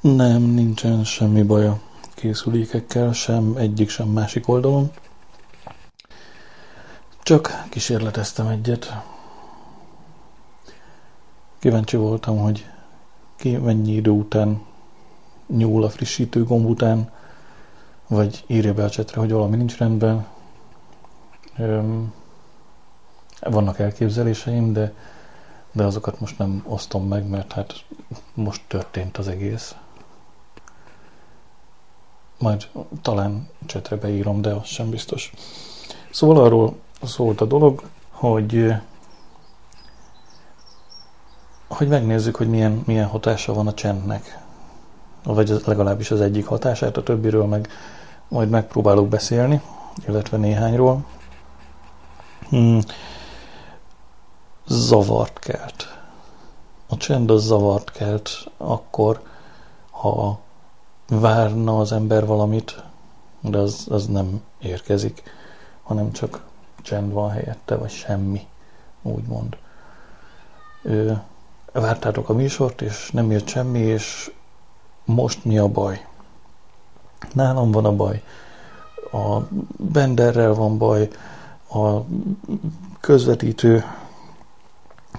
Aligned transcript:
Nem, 0.00 0.42
nincsen 0.42 1.04
semmi 1.04 1.42
baja 1.42 1.80
készülékekkel, 2.14 3.12
sem 3.12 3.54
egyik, 3.56 3.88
sem 3.88 4.08
másik 4.08 4.48
oldalon. 4.48 4.90
Csak 7.22 7.64
kísérleteztem 7.70 8.46
egyet. 8.46 9.02
Kíváncsi 11.58 11.96
voltam, 11.96 12.38
hogy 12.38 12.66
ki 13.36 13.56
mennyi 13.56 13.92
idő 13.92 14.10
után 14.10 14.62
nyúl 15.46 15.84
a 15.84 15.90
frissítő 15.90 16.44
gomb 16.44 16.66
után, 16.66 17.10
vagy 18.06 18.44
írja 18.46 18.74
be 18.74 18.84
a 18.84 18.90
csetre, 18.90 19.20
hogy 19.20 19.32
valami 19.32 19.56
nincs 19.56 19.76
rendben. 19.76 20.26
Öm, 21.56 22.12
vannak 23.40 23.78
elképzeléseim, 23.78 24.72
de, 24.72 24.94
de 25.72 25.84
azokat 25.84 26.20
most 26.20 26.38
nem 26.38 26.64
osztom 26.66 27.08
meg, 27.08 27.28
mert 27.28 27.52
hát 27.52 27.84
most 28.34 28.62
történt 28.66 29.16
az 29.16 29.28
egész. 29.28 29.74
Majd 32.38 32.68
talán 33.02 33.48
csetre 33.66 33.96
beírom, 33.96 34.40
de 34.40 34.50
az 34.50 34.66
sem 34.66 34.90
biztos. 34.90 35.32
Szóval 36.10 36.44
arról 36.44 36.76
szólt 37.02 37.40
a 37.40 37.44
dolog, 37.44 37.82
hogy 38.10 38.74
hogy 41.68 41.88
megnézzük, 41.88 42.36
hogy 42.36 42.48
milyen, 42.48 42.82
milyen 42.86 43.06
hatása 43.06 43.54
van 43.54 43.66
a 43.66 43.74
csendnek. 43.74 44.38
Vagy 45.24 45.62
legalábbis 45.64 46.10
az 46.10 46.20
egyik 46.20 46.46
hatását, 46.46 46.96
a 46.96 47.02
többiről 47.02 47.46
meg 47.46 47.68
majd 48.28 48.48
megpróbálok 48.48 49.08
beszélni, 49.08 49.62
illetve 50.06 50.36
néhányról. 50.36 51.04
Hmm. 52.48 52.80
Zavart 54.66 55.38
kelt. 55.38 55.98
A 56.88 56.96
csend 56.96 57.30
az 57.30 57.42
zavart 57.42 57.90
kelt 57.90 58.30
akkor, 58.56 59.22
ha 59.90 60.38
várna 61.08 61.78
az 61.78 61.92
ember 61.92 62.26
valamit, 62.26 62.82
de 63.40 63.58
az, 63.58 63.86
az 63.90 64.06
nem 64.06 64.42
érkezik, 64.58 65.22
hanem 65.82 66.12
csak 66.12 66.46
csend 66.82 67.12
van 67.12 67.30
helyette, 67.30 67.76
vagy 67.76 67.90
semmi, 67.90 68.46
úgymond. 69.02 69.56
Ő, 70.82 71.22
vártátok 71.72 72.28
a 72.28 72.32
műsort, 72.34 72.80
és 72.80 73.10
nem 73.10 73.30
jött 73.30 73.46
semmi, 73.46 73.78
és 73.78 74.32
most 75.04 75.44
mi 75.44 75.58
a 75.58 75.68
baj? 75.68 76.06
Nálam 77.32 77.70
van 77.70 77.84
a 77.84 77.92
baj. 77.92 78.22
A 79.12 79.38
Benderrel 79.76 80.54
van 80.54 80.78
baj, 80.78 81.08
a 81.70 82.00
közvetítő 83.00 83.84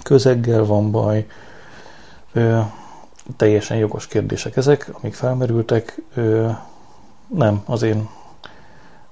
közeggel 0.03 0.65
van 0.65 0.91
baj. 0.91 1.27
Ö, 2.33 2.59
teljesen 3.35 3.77
jogos 3.77 4.07
kérdések 4.07 4.55
ezek, 4.55 4.89
amik 5.01 5.13
felmerültek. 5.13 6.01
Nem, 7.27 7.63
az 7.65 7.81
én 7.81 8.09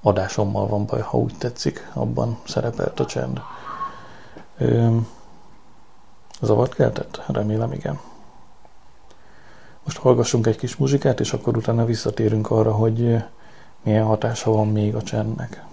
adásommal 0.02 0.68
van 0.68 0.86
baj, 0.86 1.02
ha 1.02 1.18
úgy 1.18 1.34
tetszik, 1.38 1.92
abban 1.94 2.38
szerepelt 2.46 3.00
a 3.00 3.06
csend. 3.06 3.42
Zavart 6.42 6.76
keltett? 6.76 7.22
Remélem, 7.28 7.72
igen. 7.72 8.00
Most 9.84 9.98
hallgassunk 9.98 10.48
egy 10.48 10.58
kis 10.58 10.76
muzsikát, 10.76 11.20
és 11.20 11.34
akkor 11.34 11.58
utána 11.58 11.86
visszatérünk 11.86 12.52
arra, 12.52 12.72
hogy 12.72 13.24
milyen 13.84 14.06
hatása 14.06 14.52
van 14.52 14.68
még 14.68 14.96
a 14.96 15.02
csendnek. 15.02 15.64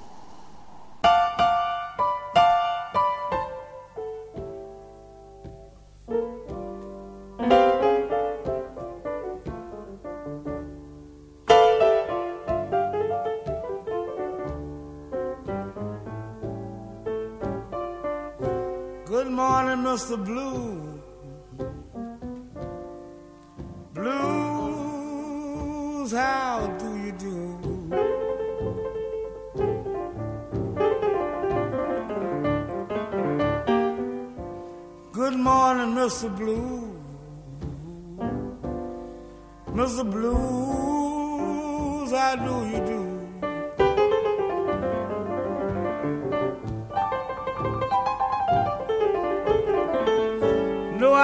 the 20.17 20.23
blue. 20.23 20.44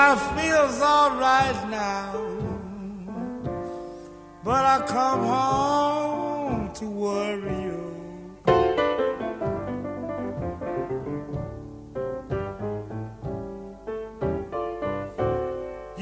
I 0.02 0.16
feels 0.34 0.80
all 0.80 1.10
right 1.28 1.60
now, 1.68 2.12
but 4.42 4.64
I 4.74 4.76
come 4.86 5.22
home 5.36 6.72
to 6.78 6.86
worry 6.86 7.58
you. 7.68 7.80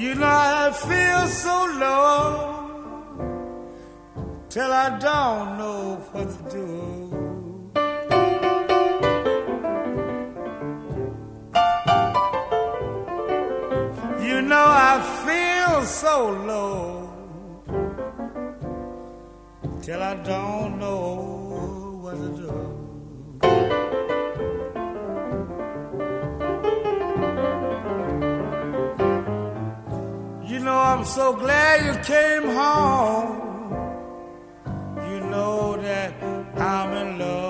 You 0.03 0.15
know 0.15 0.37
I 0.63 0.71
feel 0.89 1.23
so 1.45 1.57
low 1.85 2.19
till 4.49 4.73
I 4.85 4.89
don't 5.09 5.59
know 5.59 5.97
what 6.13 6.29
to 6.37 6.43
do. 6.57 6.68
So 15.89 16.29
low 16.47 17.09
till 19.81 20.03
I 20.03 20.15
don't 20.17 20.79
know 20.79 21.99
what 22.03 22.17
to 22.17 22.29
do. 22.43 22.53
You 30.47 30.59
know 30.61 30.79
I'm 30.79 31.05
so 31.07 31.33
glad 31.35 31.87
you 31.87 31.95
came 32.05 32.49
home. 32.55 33.39
You 35.11 35.21
know 35.21 35.79
that 35.81 36.13
I'm 36.59 36.93
in 37.03 37.19
love 37.19 37.48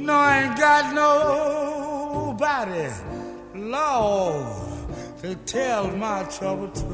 You 0.00 0.06
know 0.06 0.14
I 0.14 0.44
ain't 0.44 0.56
got 0.56 0.94
nobody, 2.34 2.88
Lord, 3.54 4.46
to 5.20 5.34
tell 5.44 5.88
my 5.88 6.22
trouble 6.22 6.68
to. 6.70 6.86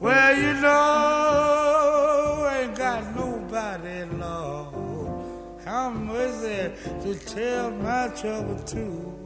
Well, 0.00 0.34
you 0.34 0.52
know 0.62 2.46
I 2.48 2.60
ain't 2.62 2.74
got 2.74 3.14
nobody, 3.14 4.04
Lord, 4.16 5.62
how 5.66 5.90
mercy 5.90 6.72
to 7.02 7.14
tell 7.26 7.70
my 7.70 8.08
trouble 8.16 8.58
to. 8.60 9.19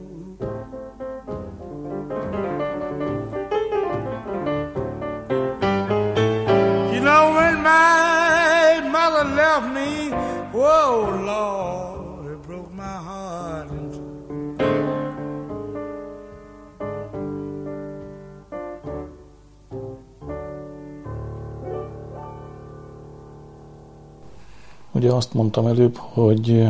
Azt 25.14 25.34
mondtam 25.34 25.66
előbb, 25.66 25.96
hogy 25.96 26.68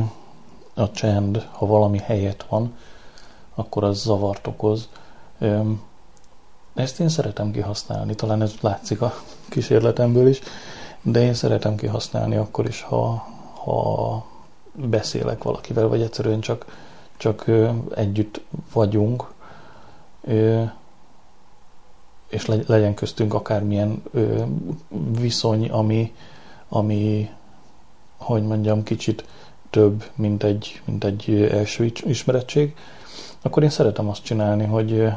a 0.75 0.91
csend, 0.91 1.49
ha 1.53 1.67
valami 1.67 1.99
helyet 1.99 2.47
van, 2.49 2.75
akkor 3.55 3.85
az 3.85 4.03
zavart 4.03 4.47
okoz. 4.47 4.89
Ezt 6.75 7.01
én 7.01 7.09
szeretem 7.09 7.51
kihasználni, 7.51 8.15
talán 8.15 8.43
ez 8.43 8.55
látszik 8.61 9.01
a 9.01 9.13
kísérletemből 9.49 10.29
is, 10.29 10.41
de 11.03 11.23
én 11.23 11.35
szeretem 11.35 11.77
kihasználni 11.77 12.37
akkor 12.37 12.67
is, 12.67 12.83
ha, 12.83 13.27
ha 13.65 14.25
beszélek 14.73 15.43
valakivel, 15.43 15.89
vagy 15.89 16.03
egyszerűen 16.03 16.41
csak, 16.41 16.67
csak 17.17 17.51
együtt 17.95 18.41
vagyunk, 18.73 19.33
és 22.29 22.47
legyen 22.67 22.95
köztünk 22.95 23.35
akármilyen 23.35 24.03
viszony, 25.19 25.71
ami, 25.71 26.15
ami 26.69 27.31
hogy 28.25 28.43
mondjam, 28.43 28.83
kicsit 28.83 29.25
több, 29.71 30.05
mint 30.15 30.43
egy, 30.43 30.83
mint 30.85 31.05
egy 31.05 31.49
első 31.53 31.93
ismerettség, 32.05 32.75
akkor 33.43 33.63
én 33.63 33.71
szeretem 33.71 34.09
azt 34.09 34.25
csinálni, 34.25 34.65
hogy 34.65 35.09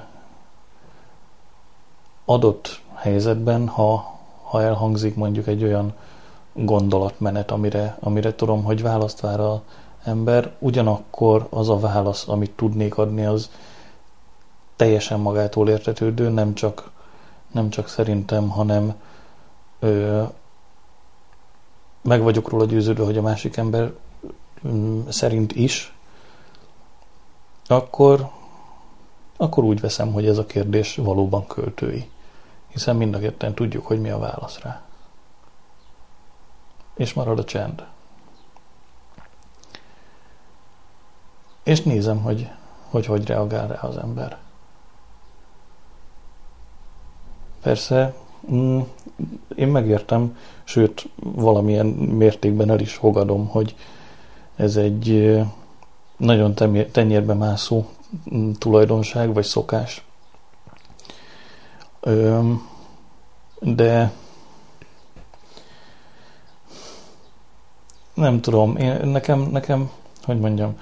adott 2.25 2.81
helyzetben, 2.93 3.67
ha, 3.67 4.19
ha 4.43 4.61
elhangzik 4.61 5.15
mondjuk 5.15 5.47
egy 5.47 5.63
olyan 5.63 5.93
gondolatmenet, 6.53 7.51
amire, 7.51 7.97
amire 7.99 8.35
tudom, 8.35 8.63
hogy 8.63 8.81
választ 8.81 9.19
vár 9.19 9.39
a 9.39 9.61
ember, 10.03 10.51
ugyanakkor 10.59 11.47
az 11.49 11.69
a 11.69 11.79
válasz, 11.79 12.27
amit 12.27 12.51
tudnék 12.51 12.97
adni, 12.97 13.25
az 13.25 13.49
teljesen 14.75 15.19
magától 15.19 15.69
értetődő, 15.69 16.29
nem 16.29 16.53
csak, 16.53 16.91
nem 17.51 17.69
csak 17.69 17.87
szerintem, 17.87 18.49
hanem 18.49 18.93
ö, 19.79 20.23
meg 22.07 22.21
vagyok 22.21 22.49
róla 22.49 22.65
győződve, 22.65 23.03
hogy 23.03 23.17
a 23.17 23.21
másik 23.21 23.57
ember 23.57 23.93
mm, 24.67 25.07
szerint 25.07 25.55
is, 25.55 25.93
akkor, 27.67 28.29
akkor 29.37 29.63
úgy 29.63 29.79
veszem, 29.79 30.13
hogy 30.13 30.27
ez 30.27 30.37
a 30.37 30.45
kérdés 30.45 30.95
valóban 30.95 31.47
költői. 31.47 32.09
Hiszen 32.67 32.95
mind 32.95 33.15
a 33.15 33.19
ketten 33.19 33.53
tudjuk, 33.53 33.85
hogy 33.85 34.01
mi 34.01 34.09
a 34.09 34.17
válasz 34.17 34.59
rá. 34.59 34.81
És 36.95 37.13
marad 37.13 37.39
a 37.39 37.43
csend. 37.43 37.85
És 41.63 41.81
nézem, 41.81 42.21
hogy 42.21 42.49
hogy, 42.89 43.05
hogy 43.05 43.27
reagál 43.27 43.67
rá 43.67 43.79
az 43.79 43.97
ember. 43.97 44.37
Persze, 47.61 48.15
mm, 48.51 48.79
én 49.55 49.67
megértem, 49.67 50.37
sőt, 50.63 51.09
valamilyen 51.15 51.85
mértékben 51.85 52.69
el 52.69 52.79
is 52.79 52.93
fogadom, 52.93 53.47
hogy 53.47 53.75
ez 54.55 54.75
egy 54.75 55.39
nagyon 56.17 56.53
tenyérbe 56.91 57.33
mászó 57.33 57.85
mm, 58.33 58.51
tulajdonság 58.51 59.33
vagy 59.33 59.45
szokás. 59.45 60.05
De 63.59 64.11
nem 68.13 68.41
tudom, 68.41 68.77
én, 68.77 69.07
nekem, 69.07 69.39
nekem, 69.39 69.89
hogy 70.23 70.39
mondjam, 70.39 70.77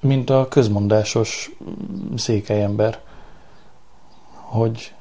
mint 0.00 0.30
a 0.30 0.48
közmondásos 0.48 1.50
székelyember, 2.16 3.00
hogy 4.52 4.94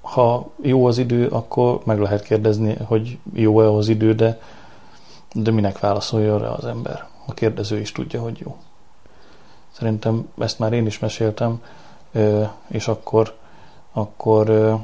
ha 0.00 0.46
jó 0.62 0.86
az 0.86 0.98
idő, 0.98 1.26
akkor 1.26 1.80
meg 1.84 1.98
lehet 1.98 2.22
kérdezni, 2.22 2.76
hogy 2.86 3.18
jó-e 3.32 3.70
az 3.70 3.88
idő, 3.88 4.14
de, 4.14 4.40
de 5.32 5.50
minek 5.50 5.78
válaszolja 5.78 6.38
rá 6.38 6.48
az 6.48 6.64
ember. 6.64 7.08
A 7.26 7.34
kérdező 7.34 7.78
is 7.78 7.92
tudja, 7.92 8.20
hogy 8.22 8.38
jó. 8.38 8.56
Szerintem 9.70 10.28
ezt 10.38 10.58
már 10.58 10.72
én 10.72 10.86
is 10.86 10.98
meséltem, 10.98 11.62
és 12.68 12.88
akkor, 12.88 13.36
akkor 13.92 14.76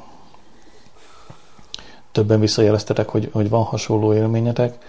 többen 2.12 2.40
visszajeleztetek, 2.40 3.08
hogy, 3.08 3.30
hogy 3.32 3.48
van 3.48 3.64
hasonló 3.64 4.14
élményetek. 4.14 4.84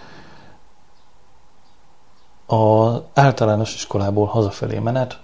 Az 2.46 3.00
általános 3.14 3.74
iskolából 3.74 4.26
hazafelé 4.26 4.78
menet, 4.78 5.20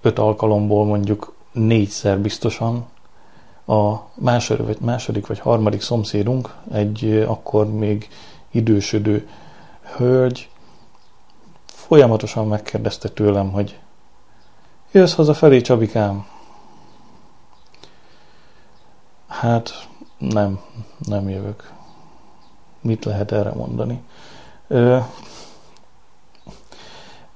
öt 0.00 0.18
alkalomból 0.18 0.84
mondjuk 0.84 1.36
négyszer 1.58 2.18
biztosan 2.18 2.86
a 3.66 3.96
második 4.14 4.66
vagy, 4.66 4.80
második 4.80 5.26
vagy 5.26 5.38
harmadik 5.38 5.80
szomszédunk, 5.80 6.54
egy 6.72 7.24
akkor 7.28 7.72
még 7.72 8.08
idősödő 8.50 9.28
hölgy, 9.96 10.50
folyamatosan 11.66 12.46
megkérdezte 12.46 13.08
tőlem, 13.08 13.52
hogy 13.52 13.78
jössz 14.92 15.14
hazafelé, 15.14 15.60
Csabikám? 15.60 16.26
Hát 19.26 19.88
nem, 20.18 20.60
nem 20.98 21.28
jövök. 21.28 21.72
Mit 22.80 23.04
lehet 23.04 23.32
erre 23.32 23.52
mondani? 23.52 24.02
Ö, 24.66 24.98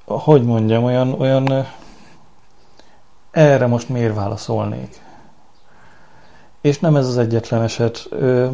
hogy 0.05 0.45
mondjam, 0.45 0.85
olyan, 0.85 1.13
olyan 1.13 1.67
erre 3.33 3.67
most 3.67 3.89
miért 3.89 4.15
válaszolnék? 4.15 5.01
És 6.61 6.79
nem 6.79 6.97
ez 6.97 7.07
az 7.07 7.19
egyetlen 7.19 7.63
eset. 7.63 8.07
Ö, 8.11 8.49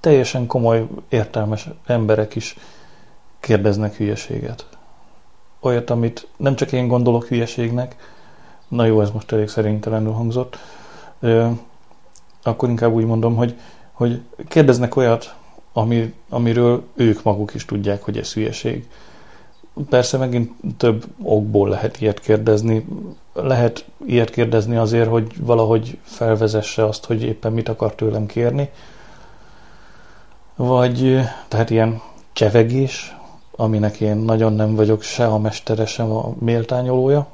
teljesen 0.00 0.46
komoly, 0.46 0.86
értelmes 1.08 1.68
emberek 1.86 2.34
is 2.34 2.56
kérdeznek 3.40 3.96
hülyeséget. 3.96 4.66
Olyat, 5.60 5.90
amit 5.90 6.28
nem 6.36 6.54
csak 6.56 6.72
én 6.72 6.88
gondolok 6.88 7.26
hülyeségnek, 7.26 7.96
na 8.68 8.84
jó, 8.84 9.00
ez 9.00 9.10
most 9.10 9.32
elég 9.32 9.48
szerintelenül 9.48 10.12
hangzott, 10.12 10.58
ö, 11.20 11.48
akkor 12.42 12.68
inkább 12.68 12.92
úgy 12.92 13.04
mondom, 13.04 13.36
hogy, 13.36 13.58
hogy 13.92 14.20
kérdeznek 14.48 14.96
olyat, 14.96 15.34
ami, 15.72 16.14
amiről 16.28 16.84
ők 16.94 17.22
maguk 17.22 17.54
is 17.54 17.64
tudják, 17.64 18.02
hogy 18.02 18.18
ez 18.18 18.32
hülyeség. 18.32 18.88
Persze 19.88 20.16
megint 20.16 20.52
több 20.76 21.04
okból 21.22 21.68
lehet 21.68 22.00
ilyet 22.00 22.20
kérdezni. 22.20 22.86
Lehet 23.34 23.84
ilyet 24.06 24.30
kérdezni 24.30 24.76
azért, 24.76 25.08
hogy 25.08 25.44
valahogy 25.44 25.98
felvezesse 26.02 26.84
azt, 26.84 27.04
hogy 27.04 27.22
éppen 27.22 27.52
mit 27.52 27.68
akar 27.68 27.94
tőlem 27.94 28.26
kérni. 28.26 28.70
Vagy 30.56 31.20
tehát 31.48 31.70
ilyen 31.70 32.00
csevegés, 32.32 33.16
aminek 33.56 34.00
én 34.00 34.16
nagyon 34.16 34.52
nem 34.52 34.74
vagyok 34.74 35.02
se 35.02 35.26
a 35.26 35.38
mestere, 35.38 35.86
sem 35.86 36.10
a 36.10 36.34
méltányolója. 36.38 37.26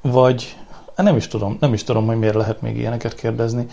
Vagy 0.00 0.56
hát 0.96 1.06
nem 1.06 1.16
is 1.16 1.28
tudom, 1.28 1.56
nem 1.60 1.72
is 1.72 1.84
tudom, 1.84 2.06
hogy 2.06 2.18
miért 2.18 2.34
lehet 2.34 2.60
még 2.60 2.76
ilyeneket 2.76 3.14
kérdezni. 3.14 3.66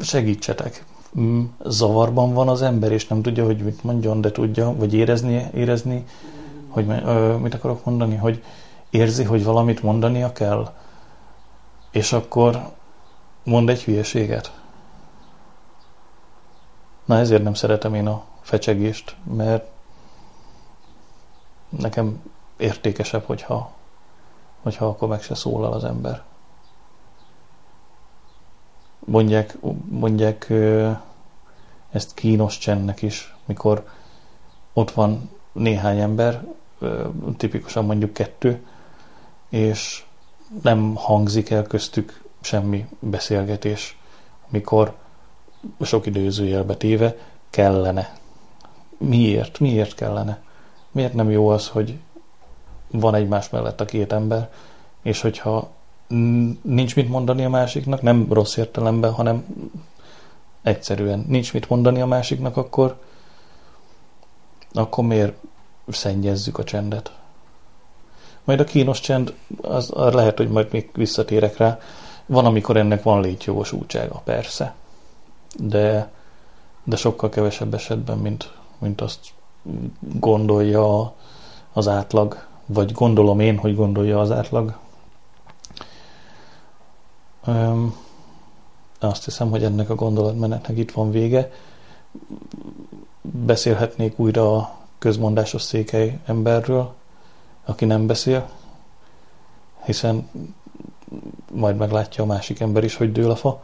Segítsetek, 0.00 0.84
Mm, 1.18 1.42
zavarban 1.64 2.32
van 2.32 2.48
az 2.48 2.62
ember, 2.62 2.92
és 2.92 3.06
nem 3.06 3.22
tudja, 3.22 3.44
hogy 3.44 3.56
mit 3.56 3.84
mondjon, 3.84 4.20
de 4.20 4.30
tudja, 4.30 4.74
vagy 4.76 4.94
érezni, 4.94 5.46
érezni 5.54 6.04
hogy 6.68 6.86
ö, 6.88 7.36
mit 7.36 7.54
akarok 7.54 7.84
mondani, 7.84 8.16
hogy 8.16 8.42
érzi, 8.94 9.24
hogy 9.24 9.44
valamit 9.44 9.82
mondania 9.82 10.32
kell, 10.32 10.72
és 11.90 12.12
akkor 12.12 12.72
mond 13.44 13.68
egy 13.68 13.84
hülyeséget. 13.84 14.60
Na 17.04 17.18
ezért 17.18 17.42
nem 17.42 17.54
szeretem 17.54 17.94
én 17.94 18.06
a 18.06 18.24
fecsegést, 18.40 19.16
mert 19.22 19.70
nekem 21.68 22.22
értékesebb, 22.56 23.24
hogyha, 23.24 23.72
hogyha 24.62 24.86
akkor 24.86 25.08
meg 25.08 25.22
se 25.22 25.34
szólal 25.34 25.72
az 25.72 25.84
ember 25.84 26.22
mondják, 29.04 29.56
mondják 29.88 30.52
ezt 31.90 32.14
kínos 32.14 32.58
csendnek 32.58 33.02
is, 33.02 33.34
mikor 33.44 33.88
ott 34.72 34.90
van 34.90 35.30
néhány 35.52 35.98
ember, 35.98 36.46
tipikusan 37.36 37.84
mondjuk 37.84 38.12
kettő, 38.12 38.66
és 39.54 40.04
nem 40.62 40.94
hangzik 40.94 41.50
el 41.50 41.62
köztük 41.62 42.22
semmi 42.40 42.86
beszélgetés, 42.98 43.98
mikor 44.48 44.94
sok 45.80 46.06
időzőjelbe 46.06 46.76
téve 46.76 47.16
kellene. 47.50 48.18
Miért? 48.98 49.58
Miért 49.58 49.94
kellene? 49.94 50.42
Miért 50.90 51.14
nem 51.14 51.30
jó 51.30 51.48
az, 51.48 51.68
hogy 51.68 51.98
van 52.90 53.14
egymás 53.14 53.48
mellett 53.48 53.80
a 53.80 53.84
két 53.84 54.12
ember, 54.12 54.50
és 55.02 55.20
hogyha 55.20 55.70
nincs 56.62 56.96
mit 56.96 57.08
mondani 57.08 57.44
a 57.44 57.48
másiknak, 57.48 58.02
nem 58.02 58.26
rossz 58.32 58.56
értelemben, 58.56 59.12
hanem 59.12 59.46
egyszerűen 60.62 61.24
nincs 61.28 61.52
mit 61.52 61.68
mondani 61.68 62.00
a 62.00 62.06
másiknak, 62.06 62.56
akkor, 62.56 63.00
akkor 64.72 65.04
miért 65.04 65.34
szennyezzük 65.88 66.58
a 66.58 66.64
csendet? 66.64 67.22
Majd 68.44 68.60
a 68.60 68.64
kínos 68.64 69.00
csend, 69.00 69.34
az, 69.62 69.90
az 69.94 70.12
lehet, 70.12 70.36
hogy 70.36 70.48
majd 70.48 70.68
még 70.70 70.90
visszatérek 70.94 71.56
rá, 71.56 71.78
van, 72.26 72.44
amikor 72.44 72.76
ennek 72.76 73.02
van 73.02 73.20
létjogosultsága, 73.20 74.20
persze. 74.24 74.74
De, 75.58 76.10
de 76.84 76.96
sokkal 76.96 77.28
kevesebb 77.28 77.74
esetben, 77.74 78.18
mint, 78.18 78.52
mint 78.78 79.00
azt 79.00 79.18
gondolja 80.00 81.14
az 81.72 81.88
átlag, 81.88 82.46
vagy 82.66 82.92
gondolom 82.92 83.40
én, 83.40 83.58
hogy 83.58 83.74
gondolja 83.74 84.20
az 84.20 84.30
átlag. 84.30 84.78
Öm, 87.46 87.94
azt 88.98 89.24
hiszem, 89.24 89.50
hogy 89.50 89.64
ennek 89.64 89.90
a 89.90 89.94
gondolatmenetnek 89.94 90.78
itt 90.78 90.92
van 90.92 91.10
vége. 91.10 91.50
Beszélhetnék 93.20 94.18
újra 94.18 94.56
a 94.56 94.76
közmondásos 94.98 95.62
székely 95.62 96.18
emberről, 96.26 96.92
aki 97.64 97.84
nem 97.84 98.06
beszél, 98.06 98.48
hiszen 99.84 100.28
majd 101.52 101.76
meglátja 101.76 102.22
a 102.22 102.26
másik 102.26 102.60
ember 102.60 102.84
is, 102.84 102.96
hogy 102.96 103.12
dől 103.12 103.30
a 103.30 103.36
fa. 103.36 103.62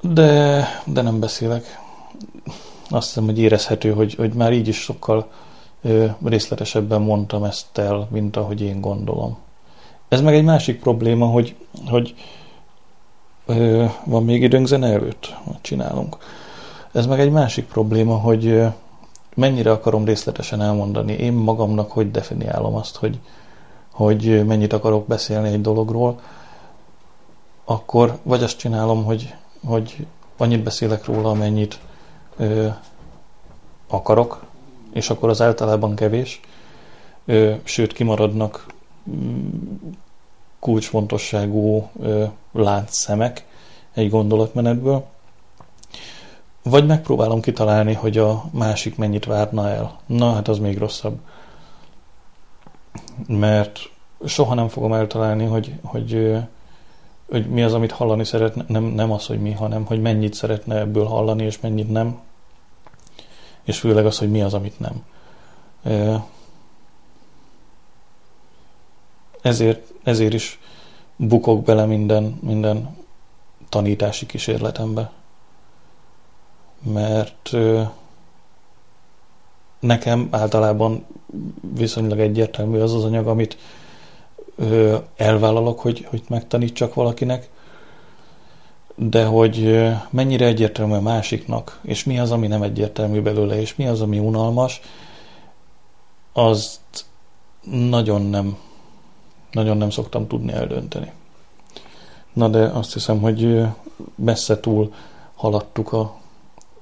De, 0.00 0.64
de 0.86 1.02
nem 1.02 1.20
beszélek. 1.20 1.80
Azt 2.88 3.06
hiszem, 3.06 3.24
hogy 3.24 3.38
érezhető, 3.38 3.92
hogy, 3.92 4.14
hogy 4.14 4.32
már 4.32 4.52
így 4.52 4.68
is 4.68 4.80
sokkal 4.80 5.30
ö, 5.82 6.06
részletesebben 6.24 7.02
mondtam 7.02 7.44
ezt 7.44 7.78
el, 7.78 8.08
mint 8.10 8.36
ahogy 8.36 8.60
én 8.60 8.80
gondolom. 8.80 9.38
Ez 10.08 10.20
meg 10.20 10.34
egy 10.34 10.44
másik 10.44 10.80
probléma, 10.80 11.26
hogy, 11.26 11.56
hogy 11.86 12.14
ö, 13.46 13.84
van 14.04 14.24
még 14.24 14.42
időnk 14.42 14.66
zene 14.66 14.92
előtt, 14.92 15.34
csinálunk. 15.60 16.16
Ez 16.92 17.06
meg 17.06 17.20
egy 17.20 17.30
másik 17.30 17.66
probléma, 17.66 18.16
hogy 18.16 18.62
mennyire 19.34 19.70
akarom 19.70 20.04
részletesen 20.04 20.62
elmondani. 20.62 21.12
Én 21.12 21.32
magamnak 21.32 21.90
hogy 21.92 22.10
definiálom 22.10 22.74
azt, 22.74 22.96
hogy, 22.96 23.18
hogy 23.90 24.46
mennyit 24.46 24.72
akarok 24.72 25.06
beszélni 25.06 25.48
egy 25.48 25.60
dologról, 25.60 26.20
akkor 27.64 28.18
vagy 28.22 28.42
azt 28.42 28.58
csinálom, 28.58 29.04
hogy, 29.04 29.34
hogy 29.66 30.06
annyit 30.36 30.62
beszélek 30.62 31.04
róla, 31.04 31.30
amennyit 31.30 31.78
ö, 32.36 32.68
akarok, 33.88 34.44
és 34.92 35.10
akkor 35.10 35.28
az 35.28 35.40
általában 35.40 35.94
kevés, 35.94 36.40
ö, 37.24 37.54
sőt 37.62 37.92
kimaradnak 37.92 38.66
mm, 39.10 39.48
kulcsfontosságú 40.58 41.90
ö, 42.00 42.24
látszemek 42.52 43.46
egy 43.92 44.10
gondolatmenetből, 44.10 45.04
vagy 46.62 46.86
megpróbálom 46.86 47.40
kitalálni, 47.40 47.92
hogy 47.92 48.18
a 48.18 48.44
másik 48.52 48.96
mennyit 48.96 49.24
várna 49.24 49.68
el. 49.68 50.00
Na, 50.06 50.32
hát 50.32 50.48
az 50.48 50.58
még 50.58 50.78
rosszabb. 50.78 51.18
Mert 53.26 53.90
soha 54.24 54.54
nem 54.54 54.68
fogom 54.68 54.92
eltalálni, 54.92 55.44
hogy, 55.44 55.74
hogy, 55.82 56.36
hogy 57.30 57.48
mi 57.48 57.62
az, 57.62 57.74
amit 57.74 57.92
hallani 57.92 58.24
szeretne. 58.24 58.64
Nem, 58.68 58.84
nem 58.84 59.12
az, 59.12 59.26
hogy 59.26 59.40
mi, 59.40 59.52
hanem 59.52 59.84
hogy 59.84 60.00
mennyit 60.00 60.34
szeretne 60.34 60.78
ebből 60.78 61.04
hallani, 61.04 61.44
és 61.44 61.60
mennyit 61.60 61.90
nem. 61.90 62.20
És 63.62 63.78
főleg 63.78 64.06
az, 64.06 64.18
hogy 64.18 64.30
mi 64.30 64.42
az, 64.42 64.54
amit 64.54 64.78
nem. 64.78 65.04
Ezért, 69.42 69.92
ezért 70.02 70.32
is 70.32 70.58
bukok 71.16 71.62
bele 71.62 71.84
minden, 71.84 72.38
minden 72.42 72.96
tanítási 73.68 74.26
kísérletembe 74.26 75.10
mert 76.82 77.50
nekem 79.80 80.28
általában 80.30 81.06
viszonylag 81.74 82.18
egyértelmű 82.18 82.78
az 82.78 82.94
az 82.94 83.04
anyag, 83.04 83.26
amit 83.26 83.58
elvállalok, 85.16 85.80
hogy, 85.80 86.06
hogy 86.10 86.22
megtanítsak 86.28 86.94
valakinek, 86.94 87.50
de 88.94 89.24
hogy 89.24 89.88
mennyire 90.10 90.46
egyértelmű 90.46 90.94
a 90.94 91.00
másiknak, 91.00 91.80
és 91.82 92.04
mi 92.04 92.18
az, 92.18 92.30
ami 92.30 92.46
nem 92.46 92.62
egyértelmű 92.62 93.20
belőle, 93.20 93.60
és 93.60 93.76
mi 93.76 93.86
az, 93.86 94.00
ami 94.00 94.18
unalmas, 94.18 94.80
azt 96.32 96.80
nagyon 97.70 98.22
nem, 98.22 98.58
nagyon 99.52 99.76
nem 99.76 99.90
szoktam 99.90 100.26
tudni 100.26 100.52
eldönteni. 100.52 101.12
Na 102.32 102.48
de 102.48 102.66
azt 102.66 102.92
hiszem, 102.92 103.20
hogy 103.20 103.66
messze 104.14 104.60
túl 104.60 104.94
haladtuk 105.34 105.92
a 105.92 106.20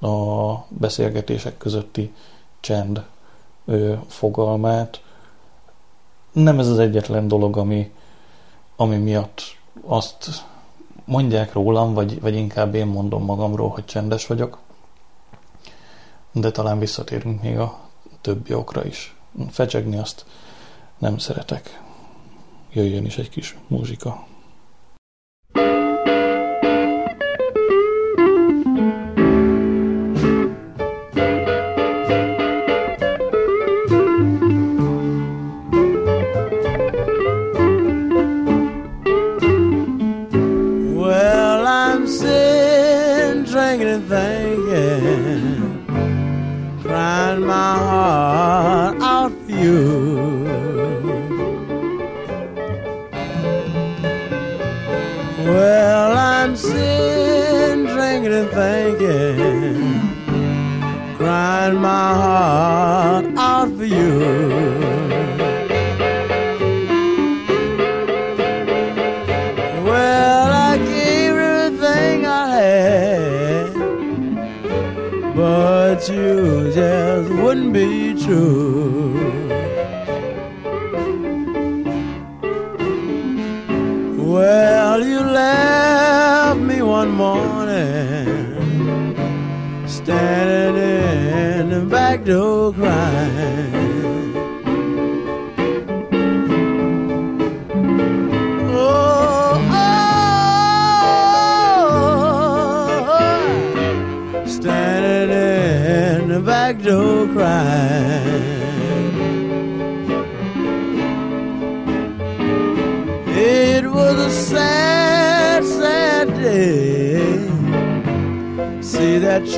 a 0.00 0.66
beszélgetések 0.68 1.56
közötti 1.56 2.12
csend 2.60 3.04
ö, 3.64 3.94
fogalmát. 4.08 5.02
Nem 6.32 6.58
ez 6.58 6.68
az 6.68 6.78
egyetlen 6.78 7.28
dolog, 7.28 7.56
ami, 7.56 7.92
ami 8.76 8.96
miatt 8.96 9.42
azt 9.86 10.44
mondják 11.04 11.52
rólam, 11.52 11.94
vagy, 11.94 12.20
vagy 12.20 12.34
inkább 12.34 12.74
én 12.74 12.86
mondom 12.86 13.24
magamról, 13.24 13.68
hogy 13.68 13.84
csendes 13.84 14.26
vagyok. 14.26 14.58
De 16.32 16.50
talán 16.50 16.78
visszatérünk 16.78 17.42
még 17.42 17.58
a 17.58 17.78
többi 18.20 18.54
okra 18.54 18.84
is. 18.84 19.16
Fecsegni 19.50 19.96
azt 19.96 20.24
nem 20.98 21.18
szeretek. 21.18 21.82
Jöjjön 22.72 23.04
is 23.04 23.18
egy 23.18 23.28
kis 23.28 23.56
muzsika. 23.66 24.26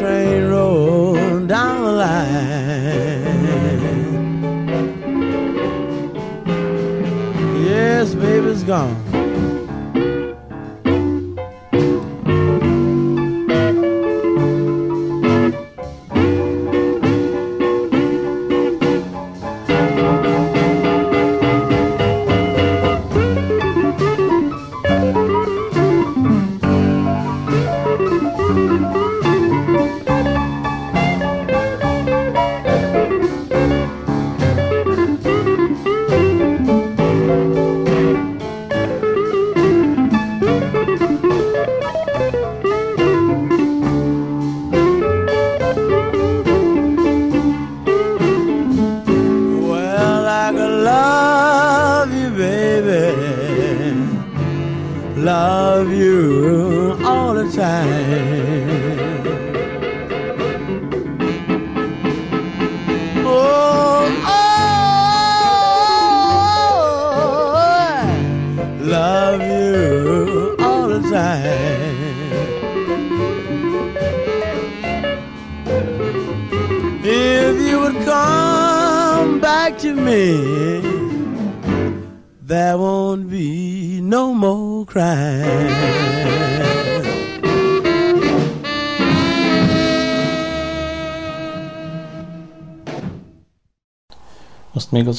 train 0.03 0.49
rolled 0.49 1.47
down 1.47 1.85
the 1.85 1.93
line. 1.93 2.52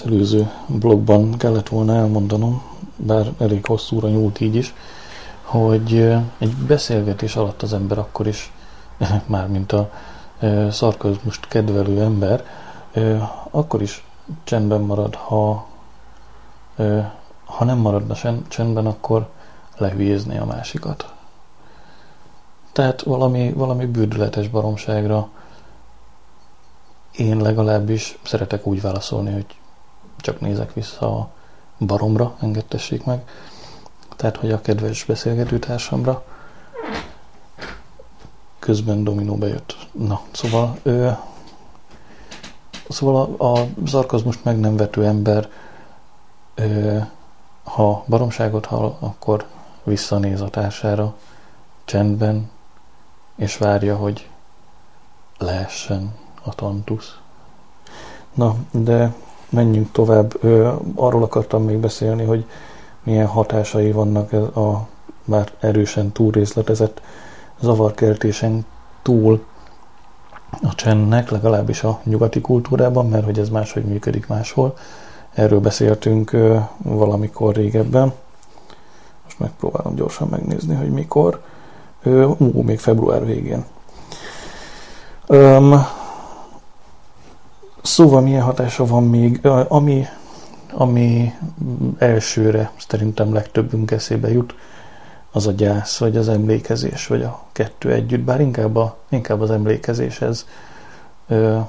Előző 0.05 0.51
blogban 0.67 1.37
kellett 1.37 1.69
volna 1.69 1.95
elmondanom, 1.95 2.61
bár 2.95 3.33
elég 3.39 3.65
hosszúra 3.65 4.07
nyúlt 4.07 4.39
így 4.39 4.55
is, 4.55 4.73
hogy 5.41 5.95
egy 6.37 6.55
beszélgetés 6.55 7.35
alatt 7.35 7.61
az 7.61 7.73
ember 7.73 7.97
akkor 7.97 8.27
is, 8.27 8.51
mármint 9.25 9.71
a 9.71 9.91
szarkazmust 10.69 11.47
kedvelő 11.47 12.01
ember, 12.01 12.45
akkor 13.49 13.81
is 13.81 14.05
csendben 14.43 14.81
marad, 14.81 15.15
ha, 15.15 15.67
ha 17.45 17.63
nem 17.63 17.77
maradna 17.77 18.15
csendben, 18.47 18.85
akkor 18.85 19.29
lehülyézni 19.77 20.37
a 20.37 20.45
másikat. 20.45 21.13
Tehát 22.71 23.01
valami, 23.01 23.51
valami 23.53 23.85
bűdületes 23.85 24.47
baromságra 24.47 25.29
én 27.11 27.37
legalábbis 27.37 28.17
szeretek 28.23 28.65
úgy 28.65 28.81
válaszolni, 28.81 29.31
hogy 29.31 29.45
csak 30.23 30.39
nézek 30.39 30.73
vissza 30.73 31.17
a 31.17 31.29
baromra, 31.79 32.35
engedtessék 32.39 33.03
meg. 33.05 33.23
Tehát, 34.15 34.37
hogy 34.37 34.51
a 34.51 34.61
kedves 34.61 35.03
beszélgetőtársamra 35.03 36.23
közben 38.59 39.03
Dominó 39.03 39.35
bejött. 39.35 39.75
Na, 39.91 40.21
szóval 40.31 40.79
ő, 40.83 41.17
szóval 42.89 43.35
a, 43.37 43.51
a 43.51 43.67
zarkazmust 43.85 44.43
meg 44.43 44.59
nem 44.59 44.75
vető 44.75 45.05
ember 45.05 45.49
ő, 46.55 47.09
ha 47.63 48.03
baromságot 48.07 48.65
hall, 48.65 48.95
akkor 48.99 49.47
visszanéz 49.83 50.41
a 50.41 50.49
társára 50.49 51.15
csendben, 51.85 52.49
és 53.35 53.57
várja, 53.57 53.95
hogy 53.95 54.29
leessen 55.37 56.15
a 56.43 56.55
tantusz. 56.55 57.17
Na, 58.33 58.55
de 58.71 59.13
menjünk 59.53 59.91
tovább. 59.91 60.33
Arról 60.95 61.23
akartam 61.23 61.63
még 61.63 61.77
beszélni, 61.77 62.23
hogy 62.23 62.45
milyen 63.03 63.27
hatásai 63.27 63.91
vannak 63.91 64.33
a 64.55 64.87
már 65.25 65.51
erősen 65.59 66.11
túlrészletezett 66.11 67.01
zavarkeltésen 67.59 68.65
túl 69.01 69.43
a 70.61 70.75
csendnek, 70.75 71.29
legalábbis 71.29 71.83
a 71.83 71.99
nyugati 72.03 72.41
kultúrában, 72.41 73.09
mert 73.09 73.25
hogy 73.25 73.39
ez 73.39 73.49
máshogy 73.49 73.85
működik 73.85 74.27
máshol. 74.27 74.77
Erről 75.33 75.59
beszéltünk 75.59 76.37
valamikor 76.77 77.55
régebben. 77.55 78.13
Most 79.23 79.39
megpróbálom 79.39 79.95
gyorsan 79.95 80.27
megnézni, 80.27 80.75
hogy 80.75 80.89
mikor. 80.89 81.41
Ú, 82.37 82.61
még 82.61 82.79
február 82.79 83.25
végén. 83.25 83.65
Szóval 87.83 88.21
milyen 88.21 88.41
hatása 88.41 88.85
van 88.85 89.03
még, 89.03 89.45
ami, 89.67 90.05
ami 90.71 91.33
elsőre 91.97 92.71
szerintem 92.87 93.33
legtöbbünk 93.33 93.91
eszébe 93.91 94.31
jut, 94.31 94.55
az 95.31 95.47
a 95.47 95.51
gyász, 95.51 95.97
vagy 95.97 96.17
az 96.17 96.29
emlékezés, 96.29 97.07
vagy 97.07 97.23
a 97.23 97.43
kettő 97.51 97.91
együtt, 97.91 98.19
bár 98.19 98.41
inkább, 98.41 98.75
a, 98.75 98.97
inkább 99.09 99.41
az 99.41 99.51
emlékezéshez 99.51 100.47
ö, 101.27 101.59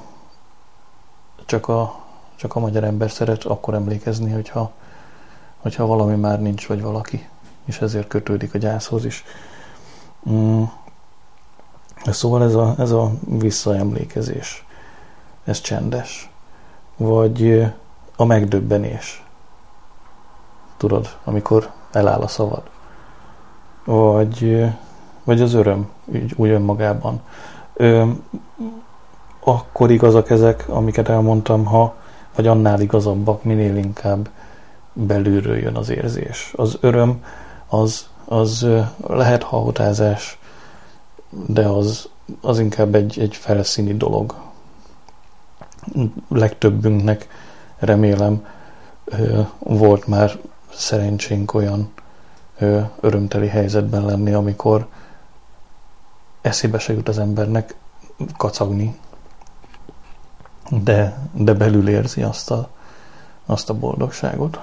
csak, 1.45 1.67
a, 1.67 1.99
csak 2.35 2.55
a 2.55 2.59
magyar 2.59 2.83
ember 2.83 3.11
szeret 3.11 3.43
akkor 3.43 3.73
emlékezni, 3.73 4.31
hogyha, 4.31 4.71
hogyha 5.57 5.85
valami 5.85 6.15
már 6.15 6.41
nincs, 6.41 6.67
vagy 6.67 6.81
valaki, 6.81 7.27
és 7.65 7.79
ezért 7.79 8.07
kötődik 8.07 8.53
a 8.53 8.57
gyászhoz 8.57 9.05
is. 9.05 9.23
Mm. 10.29 10.63
Szóval 12.05 12.43
ez 12.43 12.53
a, 12.55 12.75
ez 12.77 12.91
a 12.91 13.11
visszaemlékezés 13.25 14.64
ez 15.45 15.61
csendes. 15.61 16.29
Vagy 16.97 17.65
a 18.15 18.25
megdöbbenés. 18.25 19.23
Tudod, 20.77 21.17
amikor 21.23 21.71
eláll 21.91 22.21
a 22.21 22.27
szavad. 22.27 22.63
Vagy, 23.85 24.65
vagy 25.23 25.41
az 25.41 25.53
öröm, 25.53 25.89
úgy, 26.05 26.33
úgy 26.35 26.49
önmagában. 26.49 27.21
Ö, 27.73 28.09
akkor 29.39 29.91
igazak 29.91 30.29
ezek, 30.29 30.69
amiket 30.69 31.09
elmondtam, 31.09 31.65
ha, 31.65 31.95
vagy 32.35 32.47
annál 32.47 32.81
igazabbak, 32.81 33.43
minél 33.43 33.75
inkább 33.75 34.29
belülről 34.93 35.57
jön 35.57 35.75
az 35.75 35.89
érzés. 35.89 36.53
Az 36.55 36.77
öröm 36.81 37.23
az, 37.67 38.07
az 38.25 38.67
lehet 39.07 39.43
hahotázás, 39.43 40.39
de 41.29 41.67
az, 41.67 42.09
az 42.41 42.59
inkább 42.59 42.95
egy, 42.95 43.19
egy 43.19 43.35
felszíni 43.35 43.97
dolog, 43.97 44.35
legtöbbünknek 46.27 47.27
remélem 47.77 48.45
volt 49.59 50.07
már 50.07 50.31
szerencsénk 50.73 51.53
olyan 51.53 51.91
örömteli 52.99 53.47
helyzetben 53.47 54.05
lenni, 54.05 54.33
amikor 54.33 54.87
eszébe 56.41 56.79
se 56.79 56.93
jut 56.93 57.07
az 57.07 57.19
embernek 57.19 57.75
kacagni, 58.37 58.99
de, 60.69 61.17
de 61.31 61.53
belül 61.53 61.89
érzi 61.89 62.21
azt 62.23 62.51
a, 62.51 62.69
azt 63.45 63.69
a 63.69 63.73
boldogságot. 63.73 64.59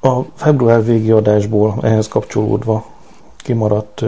A 0.00 0.22
február 0.34 0.84
végi 0.84 1.10
adásból 1.10 1.78
ehhez 1.82 2.08
kapcsolódva 2.08 2.84
kimaradt 3.36 4.04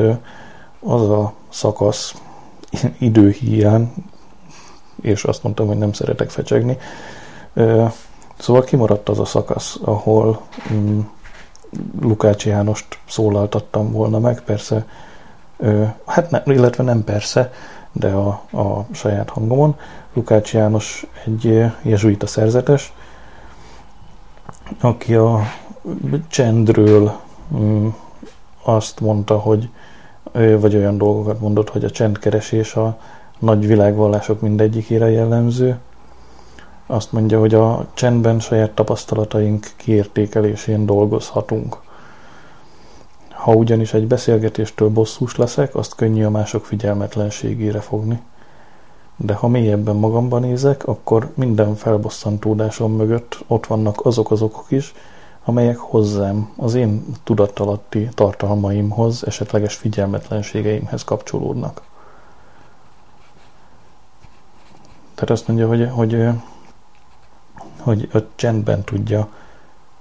az 0.81 1.09
a 1.09 1.33
szakasz, 1.49 2.15
időhíján, 2.99 3.93
és 5.03 5.25
azt 5.25 5.43
mondtam, 5.43 5.67
hogy 5.67 5.79
nem 5.79 5.93
szeretek 5.93 6.31
fecsegni. 6.31 6.79
Szóval 8.39 8.65
kimaradt 8.65 9.09
az 9.09 9.19
a 9.19 9.25
szakasz, 9.25 9.79
ahol 9.85 10.41
mm, 10.73 11.01
Lukács 12.01 12.47
Jánost 12.47 12.99
szólaltattam 13.09 13.93
volna 13.93 14.19
meg, 14.19 14.41
persze, 14.41 14.87
hát 16.07 16.31
ne, 16.31 16.43
illetve 16.45 16.85
nem 16.85 17.05
persze, 17.05 17.53
de 17.93 18.11
a, 18.11 18.29
a 18.53 18.87
saját 18.93 19.31
hangomon. 19.31 19.77
Lukács 20.13 20.53
János 20.53 21.07
egy 21.25 21.65
jezsuita 21.83 22.27
szerzetes, 22.27 22.93
aki 24.81 25.15
a 25.15 25.41
csendről 26.29 27.13
mm, 27.55 27.89
azt 28.63 29.01
mondta, 29.01 29.39
hogy 29.39 29.69
vagy 30.35 30.77
olyan 30.77 30.99
dolgokat 30.99 31.41
mondott, 31.41 31.71
hogy 31.71 31.85
a 31.85 31.91
csendkeresés 31.91 32.75
a 32.75 32.99
nagy 33.39 33.67
világvallások 33.67 34.41
mindegyikére 34.41 35.11
jellemző. 35.11 35.79
Azt 36.87 37.13
mondja, 37.13 37.39
hogy 37.39 37.55
a 37.55 37.87
csendben 37.95 38.41
saját 38.41 38.71
tapasztalataink 38.71 39.67
kiértékelésén 39.77 40.87
dolgozhatunk. 40.87 41.77
Ha 43.31 43.53
ugyanis 43.53 43.95
egy 43.95 44.07
beszélgetéstől 44.07 44.89
bosszús 44.89 45.37
leszek, 45.37 45.75
azt 45.75 45.95
könnyű 45.95 46.25
a 46.25 46.31
mások 46.31 46.65
figyelmetlenségére 46.65 47.81
fogni. 47.81 48.21
De 49.17 49.35
ha 49.35 49.49
mélyebben 49.49 49.97
magamban 49.97 50.41
nézek, 50.41 50.87
akkor 50.87 51.31
minden 51.35 51.75
felbosszantódásom 51.75 52.93
mögött 52.93 53.45
ott 53.47 53.67
vannak 53.67 54.07
azok 54.07 54.31
az 54.31 54.43
okok 54.43 54.67
is, 54.69 54.95
amelyek 55.45 55.77
hozzám, 55.77 56.53
az 56.57 56.75
én 56.75 57.05
tudattalatti 57.25 58.09
tartalmaimhoz, 58.15 59.27
esetleges 59.27 59.75
figyelmetlenségeimhez 59.75 61.05
kapcsolódnak. 61.05 61.83
Tehát 65.15 65.31
azt 65.31 65.49
mondja, 65.49 65.69
hogy, 65.69 65.89
hogy, 65.91 66.29
hogy 67.81 68.09
a 68.13 68.19
csendben 68.35 68.83
tudja 68.83 69.29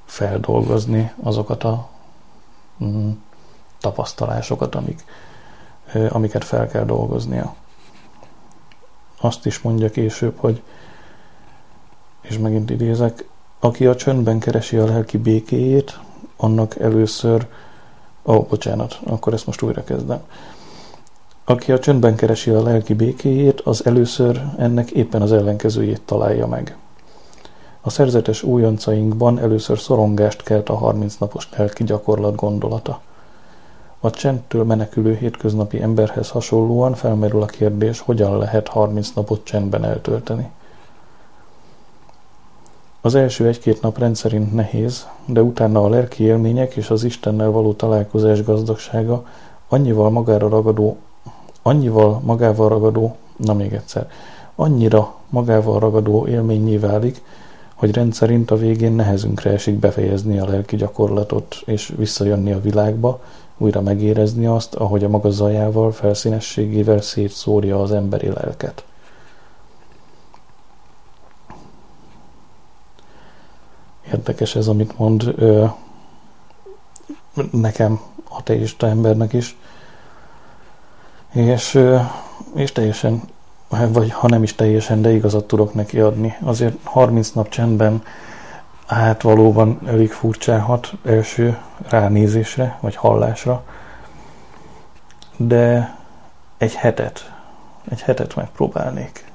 feldolgozni 0.06 1.12
azokat 1.24 1.64
a 1.64 1.90
mm, 2.84 3.10
tapasztalásokat, 3.80 4.76
amik, 4.76 5.04
amiket 6.10 6.44
fel 6.44 6.68
kell 6.68 6.86
dolgoznia. 6.86 7.56
Azt 9.22 9.46
is 9.46 9.62
mondja 9.62 9.90
később, 9.90 10.38
hogy, 10.38 10.62
és 12.22 12.38
megint 12.38 12.70
idézek, 12.70 13.26
Aki 13.64 13.86
a 13.86 13.96
csöndben 13.96 14.40
keresi 14.40 14.78
a 14.78 14.86
lelki 14.86 15.18
békéjét, 15.18 16.00
annak 16.38 16.80
először... 16.80 17.48
Ó, 18.26 18.34
oh, 18.34 18.48
bocsánat, 18.48 19.00
akkor 19.06 19.34
ezt 19.34 19.46
most 19.46 19.62
újra 19.62 19.84
kezdem. 19.84 20.22
Aki 21.44 21.72
a 21.72 21.80
csöndben 21.80 22.16
keresi 22.16 22.50
a 22.50 22.64
lelki 22.64 22.94
békéjét, 22.94 23.62
az 23.62 23.86
először 23.86 24.42
ennek 24.58 24.92
éppen 24.92 25.22
az 25.22 25.32
ellenkezőjét 25.32 26.02
találja 26.02 26.48
meg. 26.48 26.78
A 27.82 27.90
szerzetes 27.90 28.44
újoncainkban 28.44 29.40
először 29.40 29.80
szorongást 29.80 30.44
kelt 30.44 30.70
a 30.70 30.76
30 30.76 31.16
napos 31.16 31.50
lelki 31.58 31.84
gyakorlat 31.84 32.36
gondolata. 32.36 33.02
A 34.00 34.10
csendtől 34.10 34.64
menekülő 34.64 35.16
hétköznapi 35.16 35.82
emberhez 35.82 36.30
hasonlóan 36.30 36.94
felmerül 36.94 37.42
a 37.42 37.46
kérdés, 37.46 38.00
hogyan 38.00 38.38
lehet 38.38 38.68
30 38.68 39.12
napot 39.12 39.44
csendben 39.44 39.84
eltölteni. 39.84 40.52
Az 43.06 43.16
első 43.16 43.48
egy-két 43.48 43.82
nap 43.82 43.98
rendszerint 43.98 44.54
nehéz, 44.54 45.08
de 45.26 45.42
utána 45.42 45.84
a 45.84 45.90
lelki 45.90 46.24
élmények 46.24 46.76
és 46.76 46.90
az 46.90 47.04
Istennel 47.04 47.50
való 47.50 47.74
találkozás 47.74 48.44
gazdagsága 48.44 49.26
annyival 49.68 50.10
magára 50.10 50.50
ragadó, 50.50 50.98
annyival 51.62 52.22
magával 52.24 52.70
ragadó, 52.70 53.16
na 53.36 53.54
még 53.54 53.74
egyszer, 53.74 54.10
annyira 54.56 55.16
magával 55.30 55.80
ragadó 55.80 56.28
élményé 56.28 56.78
válik, 56.78 57.22
hogy 57.74 57.94
rendszerint 57.94 58.52
a 58.52 58.58
végén 58.58 58.94
nehezünkre 58.94 59.52
esik 59.52 59.76
befejezni 59.76 60.40
a 60.40 60.46
lelki 60.46 60.76
gyakorlatot 60.76 61.62
és 61.66 61.94
visszajönni 61.98 62.52
a 62.52 62.62
világba, 62.62 63.22
újra 63.58 63.82
megérezni 63.82 64.46
azt, 64.46 64.76
ahogy 64.76 65.04
a 65.04 65.10
maga 65.10 65.30
zajával, 65.30 65.92
felszínességével 65.92 67.02
szétszórja 67.02 67.82
az 67.82 67.92
emberi 67.92 68.28
lelket. 68.28 68.84
Érdekes 74.12 74.56
ez, 74.56 74.68
amit 74.68 74.98
mond 74.98 75.34
ö, 75.38 75.66
nekem, 77.52 78.00
ateista 78.30 78.88
embernek 78.88 79.34
is. 79.34 79.58
És, 81.32 81.76
ö, 81.76 82.00
és 82.56 82.72
teljesen, 82.72 83.22
vagy 83.70 84.12
ha 84.12 84.28
nem 84.28 84.44
is 84.44 84.56
teljesen, 84.56 85.02
de 85.02 85.12
igazat 85.12 85.48
tudok 85.48 85.74
neki 85.74 86.00
adni. 86.00 86.36
Azért 86.42 86.78
30 86.84 87.32
nap 87.32 87.50
csendben 87.50 88.04
hát 88.88 89.22
valóban 89.22 89.80
elég 89.86 90.12
furcsáhat 90.12 90.94
első 91.06 91.58
ránézésre, 91.90 92.78
vagy 92.80 92.96
hallásra, 92.96 93.64
de 95.38 95.96
egy 96.58 96.74
hetet, 96.76 97.34
egy 97.90 98.02
hetet 98.02 98.36
megpróbálnék. 98.36 99.33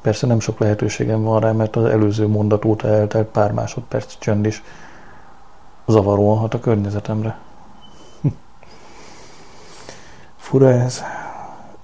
Persze 0.00 0.26
nem 0.26 0.40
sok 0.40 0.58
lehetőségem 0.58 1.22
van 1.22 1.40
rá, 1.40 1.52
mert 1.52 1.76
az 1.76 1.84
előző 1.84 2.26
mondat 2.26 2.64
óta 2.64 2.88
eltelt 2.88 3.26
pár 3.26 3.52
másodperc 3.52 4.18
csönd 4.18 4.46
is 4.46 4.62
zavaróan 5.86 6.38
hat 6.38 6.54
a 6.54 6.60
környezetemre. 6.60 7.38
Fura 10.36 10.70
ez. 10.70 11.02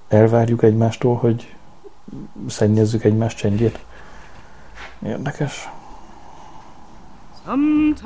Elvárjuk 0.07 0.63
egymástól, 0.63 1.15
hogy 1.15 1.55
szennyezzük 2.47 3.03
egymás 3.03 3.35
csendjét. 3.35 3.79
Érdekes. 5.05 5.69
Sometimes 7.45 8.01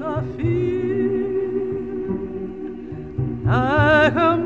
I 0.00 0.20
feel 0.36 0.86
like 3.44 4.16
a 4.16 4.45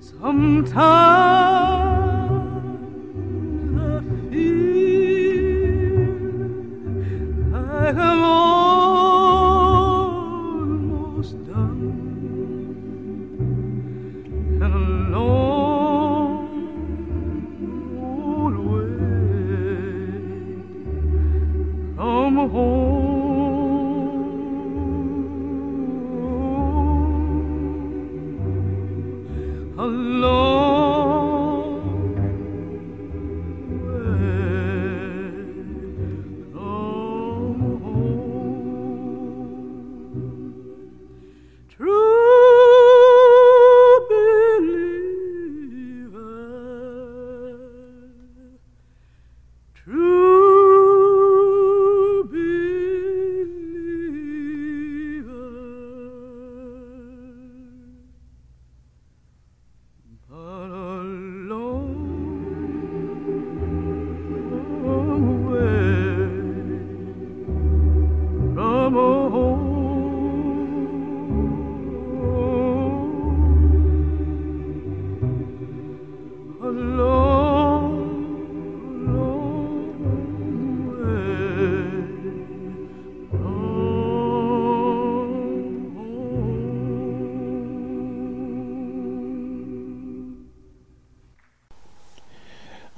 Sometimes 0.00 1.39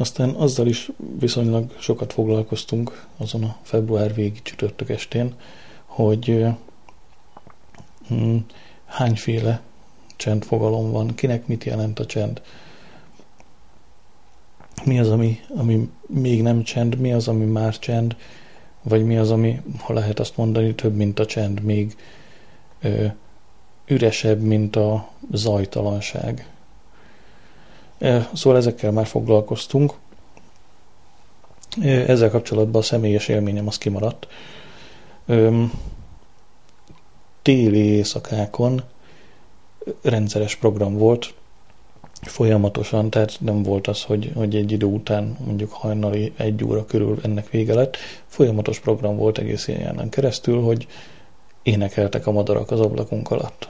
Aztán 0.02 0.30
azzal 0.30 0.66
is 0.66 0.90
viszonylag 1.18 1.76
sokat 1.78 2.12
foglalkoztunk 2.12 3.06
azon 3.16 3.44
a 3.44 3.56
február 3.62 4.14
végi 4.14 4.38
csütörtök 4.42 4.90
estén, 4.90 5.34
hogy 5.84 6.44
hm, 8.08 8.36
hányféle 8.84 9.60
csendfogalom 10.16 10.90
van, 10.90 11.14
kinek 11.14 11.46
mit 11.46 11.64
jelent 11.64 11.98
a 11.98 12.06
csend, 12.06 12.42
mi 14.84 14.98
az, 14.98 15.08
ami, 15.08 15.40
ami 15.56 15.88
még 16.06 16.42
nem 16.42 16.62
csend, 16.62 16.98
mi 16.98 17.12
az, 17.12 17.28
ami 17.28 17.44
már 17.44 17.78
csend, 17.78 18.16
vagy 18.82 19.04
mi 19.04 19.16
az, 19.16 19.30
ami, 19.30 19.60
ha 19.78 19.92
lehet 19.92 20.20
azt 20.20 20.36
mondani, 20.36 20.74
több, 20.74 20.94
mint 20.94 21.18
a 21.18 21.26
csend, 21.26 21.60
még 21.60 21.96
ö, 22.80 23.06
üresebb, 23.86 24.40
mint 24.40 24.76
a 24.76 25.08
zajtalanság. 25.32 26.46
Szóval 28.32 28.58
ezekkel 28.58 28.90
már 28.90 29.06
foglalkoztunk. 29.06 29.92
Ezzel 31.82 32.30
kapcsolatban 32.30 32.80
a 32.80 32.84
személyes 32.84 33.28
élményem 33.28 33.66
az 33.66 33.78
kimaradt. 33.78 34.26
Téli 37.42 37.84
éjszakákon 37.84 38.82
rendszeres 40.02 40.56
program 40.56 40.98
volt, 40.98 41.34
folyamatosan, 42.22 43.10
tehát 43.10 43.36
nem 43.40 43.62
volt 43.62 43.86
az, 43.86 44.02
hogy, 44.02 44.32
hogy 44.34 44.56
egy 44.56 44.72
idő 44.72 44.86
után 44.86 45.36
mondjuk 45.44 45.72
hajnali 45.72 46.32
egy 46.36 46.64
óra 46.64 46.84
körül 46.84 47.18
ennek 47.22 47.50
vége 47.50 47.74
lett. 47.74 47.96
Folyamatos 48.26 48.80
program 48.80 49.16
volt 49.16 49.38
egész 49.38 49.66
éjjelen 49.66 50.08
keresztül, 50.08 50.62
hogy 50.62 50.86
énekeltek 51.62 52.26
a 52.26 52.32
madarak 52.32 52.70
az 52.70 52.80
ablakunk 52.80 53.30
alatt. 53.30 53.68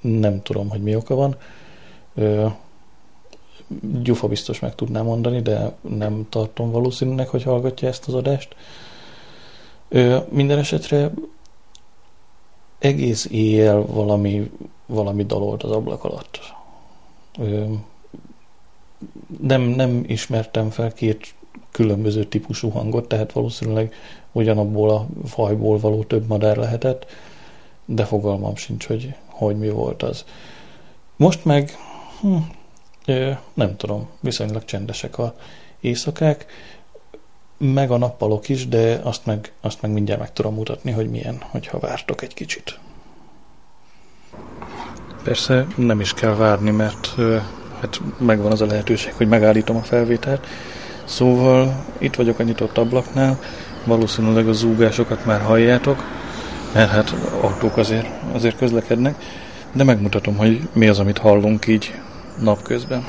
Nem 0.00 0.42
tudom, 0.42 0.68
hogy 0.68 0.82
mi 0.82 0.96
oka 0.96 1.14
van. 1.14 1.36
Gyufa 4.02 4.28
biztos 4.28 4.60
meg 4.60 4.74
tudná 4.74 5.02
mondani, 5.02 5.40
de 5.40 5.76
nem 5.80 6.26
tartom 6.28 6.70
valószínűnek, 6.70 7.28
hogy 7.28 7.42
hallgatja 7.42 7.88
ezt 7.88 8.08
az 8.08 8.14
adást. 8.14 8.54
Ö, 9.88 10.18
minden 10.28 10.58
esetre 10.58 11.12
egész 12.78 13.28
éjjel 13.30 13.80
valami, 13.86 14.50
valami 14.86 15.24
dalolt 15.24 15.62
az 15.62 15.70
ablak 15.70 16.04
alatt. 16.04 16.40
Nem, 19.40 19.62
nem 19.62 20.04
ismertem 20.06 20.70
fel 20.70 20.92
két 20.92 21.34
különböző 21.70 22.24
típusú 22.24 22.68
hangot, 22.68 23.08
tehát 23.08 23.32
valószínűleg 23.32 23.94
ugyanabból 24.32 24.90
a 24.90 25.06
fajból 25.24 25.78
való 25.78 26.02
több 26.02 26.28
madár 26.28 26.56
lehetett, 26.56 27.06
de 27.84 28.04
fogalmam 28.04 28.56
sincs, 28.56 28.86
hogy, 28.86 29.14
hogy 29.26 29.58
mi 29.58 29.70
volt 29.70 30.02
az. 30.02 30.24
Most 31.16 31.44
meg 31.44 31.70
hm, 32.20 32.36
nem 33.54 33.76
tudom, 33.76 34.08
viszonylag 34.20 34.64
csendesek 34.64 35.18
a 35.18 35.34
éjszakák, 35.80 36.46
meg 37.58 37.90
a 37.90 37.98
nappalok 37.98 38.48
is, 38.48 38.68
de 38.68 39.00
azt 39.02 39.26
meg, 39.26 39.52
azt 39.60 39.82
meg 39.82 39.90
mindjárt 39.90 40.20
meg 40.20 40.32
tudom 40.32 40.54
mutatni, 40.54 40.90
hogy 40.90 41.10
milyen, 41.10 41.42
hogyha 41.50 41.78
vártok 41.78 42.22
egy 42.22 42.34
kicsit. 42.34 42.78
Persze 45.22 45.66
nem 45.76 46.00
is 46.00 46.14
kell 46.14 46.34
várni, 46.34 46.70
mert 46.70 47.14
hát 47.80 48.00
megvan 48.18 48.52
az 48.52 48.60
a 48.60 48.66
lehetőség, 48.66 49.12
hogy 49.12 49.28
megállítom 49.28 49.76
a 49.76 49.82
felvételt. 49.82 50.46
Szóval 51.04 51.84
itt 51.98 52.14
vagyok 52.14 52.38
a 52.38 52.42
nyitott 52.42 52.78
ablaknál, 52.78 53.38
valószínűleg 53.84 54.48
a 54.48 54.52
zúgásokat 54.52 55.24
már 55.24 55.40
halljátok, 55.40 56.04
mert 56.74 56.90
hát 56.90 57.14
autók 57.40 57.76
azért, 57.76 58.08
azért 58.32 58.56
közlekednek, 58.56 59.14
de 59.72 59.84
megmutatom, 59.84 60.36
hogy 60.36 60.68
mi 60.72 60.88
az, 60.88 60.98
amit 60.98 61.18
hallunk 61.18 61.66
így 61.66 61.94
napközben. 62.38 63.04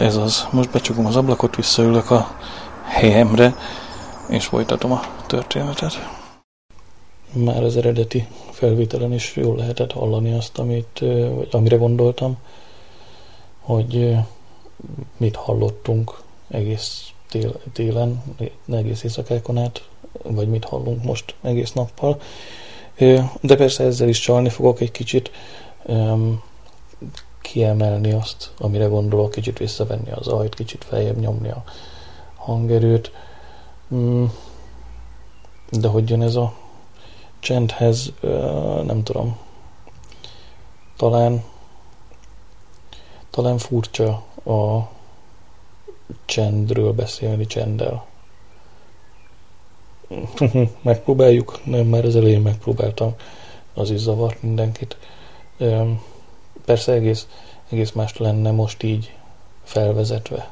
ez 0.00 0.16
az. 0.30 0.46
Most 0.50 0.70
becsukom 0.70 1.06
az 1.06 1.16
ablakot, 1.16 1.56
visszaülök 1.56 2.10
a 2.10 2.36
helyemre, 2.84 3.54
és 4.28 4.46
folytatom 4.46 4.92
a 4.92 5.00
történetet. 5.26 6.08
Már 7.32 7.62
az 7.62 7.76
eredeti 7.76 8.26
felvételen 8.50 9.12
is 9.12 9.36
jól 9.36 9.56
lehetett 9.56 9.92
hallani 9.92 10.32
azt, 10.32 10.58
amit, 10.58 10.98
vagy 11.34 11.48
amire 11.50 11.76
gondoltam, 11.76 12.36
hogy 13.60 14.16
mit 15.16 15.36
hallottunk 15.36 16.20
egész 16.48 17.08
tél, 17.28 17.60
télen, 17.72 18.22
egész 18.72 19.02
éjszakákon 19.02 19.58
át, 19.58 19.82
vagy 20.22 20.48
mit 20.48 20.64
hallunk 20.64 21.04
most 21.04 21.34
egész 21.42 21.72
nappal. 21.72 22.20
De 23.40 23.56
persze 23.56 23.84
ezzel 23.84 24.08
is 24.08 24.18
csalni 24.18 24.48
fogok 24.48 24.80
egy 24.80 24.90
kicsit 24.90 25.30
kiemelni 27.40 28.12
azt, 28.12 28.50
amire 28.58 28.86
gondolok, 28.86 29.30
kicsit 29.30 29.58
visszavenni 29.58 30.10
az 30.10 30.28
ajt, 30.28 30.54
kicsit 30.54 30.84
feljebb 30.84 31.18
nyomni 31.18 31.50
a 31.50 31.64
hangerőt. 32.36 33.12
Mm, 33.94 34.24
de 35.70 35.88
hogy 35.88 36.10
jön 36.10 36.22
ez 36.22 36.34
a 36.34 36.54
csendhez, 37.40 38.12
nem 38.84 39.02
tudom. 39.02 39.38
Talán 40.96 41.44
talán 43.30 43.58
furcsa 43.58 44.22
a 44.44 44.88
csendről 46.24 46.92
beszélni 46.92 47.46
csenddel. 47.46 48.06
Megpróbáljuk? 50.82 51.60
Nem, 51.64 51.86
már 51.86 52.04
az 52.04 52.16
elején 52.16 52.40
megpróbáltam. 52.40 53.14
Az 53.74 53.90
is 53.90 53.98
zavart 53.98 54.42
mindenkit. 54.42 54.96
Persze 56.70 56.92
egész, 56.92 57.26
egész 57.68 57.92
más 57.92 58.16
lenne 58.16 58.50
most 58.50 58.82
így 58.82 59.14
felvezetve. 59.62 60.50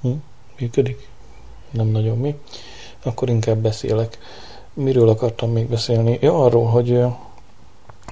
Hm? 0.00 0.12
Működik? 0.58 1.08
Nem 1.70 1.86
nagyon 1.86 2.18
mi. 2.18 2.34
Akkor 3.02 3.28
inkább 3.28 3.58
beszélek. 3.58 4.18
Miről 4.72 5.08
akartam 5.08 5.50
még 5.50 5.68
beszélni? 5.68 6.18
Ja, 6.20 6.44
arról, 6.44 6.66
hogy 6.66 7.04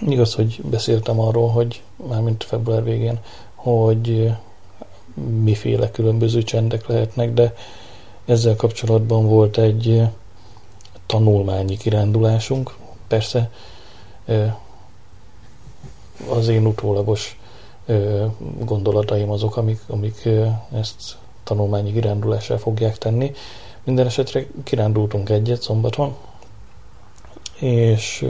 igaz, 0.01 0.35
hogy 0.35 0.61
beszéltem 0.65 1.21
arról, 1.21 1.49
hogy 1.49 1.83
mármint 1.97 2.45
február 2.45 2.85
végén, 2.85 3.19
hogy 3.55 4.33
miféle 5.43 5.91
különböző 5.91 6.43
csendek 6.43 6.87
lehetnek, 6.87 7.33
de 7.33 7.55
ezzel 8.25 8.57
kapcsolatban 8.57 9.27
volt 9.27 9.59
egy 9.59 10.03
tanulmányi 11.07 11.77
kirándulásunk. 11.77 12.75
Persze 13.09 13.51
az 16.29 16.49
én 16.49 16.67
utólagos 16.67 17.41
gondolataim 18.59 19.31
azok, 19.31 19.57
amik, 19.57 19.81
amik 19.89 20.29
ezt 20.73 21.17
tanulmányi 21.45 21.93
kirándulással 21.93 22.59
fogják 22.59 22.99
tenni. 22.99 23.33
Minden 23.85 24.07
esetre 24.07 24.47
kirándultunk 24.65 25.29
egyet 25.29 25.63
szombaton, 25.63 26.17
és, 27.59 28.27